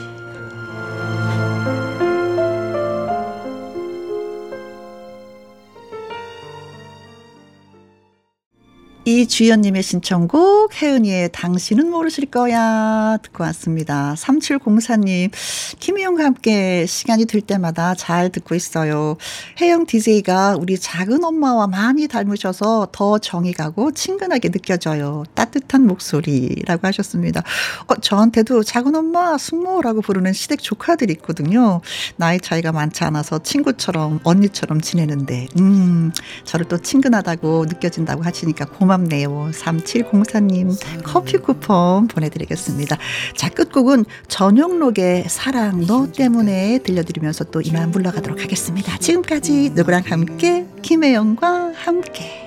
[9.08, 14.14] 이주연님의 신청곡 혜은이의 당신은 모르실 거야 듣고 왔습니다.
[14.18, 15.32] 3704님
[15.80, 19.16] 김희영과 함께 시간이 될 때마다 잘 듣고 있어요.
[19.62, 25.24] 혜영 DJ가 우리 작은 엄마와 많이 닮으셔서 더 정이 가고 친근하게 느껴져요.
[25.36, 27.43] 따뜻한 목소리라고 하셨습니다.
[27.88, 31.80] 어, 저한테도 작은 엄마 숙모라고 부르는 시댁 조카들이 있거든요.
[32.18, 36.12] 나이 차이가 많지 않아서 친구처럼 언니처럼 지내는데 음
[36.43, 39.52] 저를 또 친근하다고 느껴진다고 하시니까 고맙 고맙네요.
[39.54, 41.02] 3704님 음.
[41.04, 42.98] 커피 쿠폰 보내드리겠습니다.
[43.36, 46.12] 자 끝곡은 전용록의 사랑 너 음.
[46.12, 48.98] 때문에 들려드리면서 또 이만 물러가도록 하겠습니다.
[48.98, 52.43] 지금까지 누구랑 함께 김혜영과 함께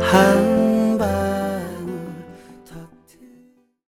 [0.00, 0.53] 하.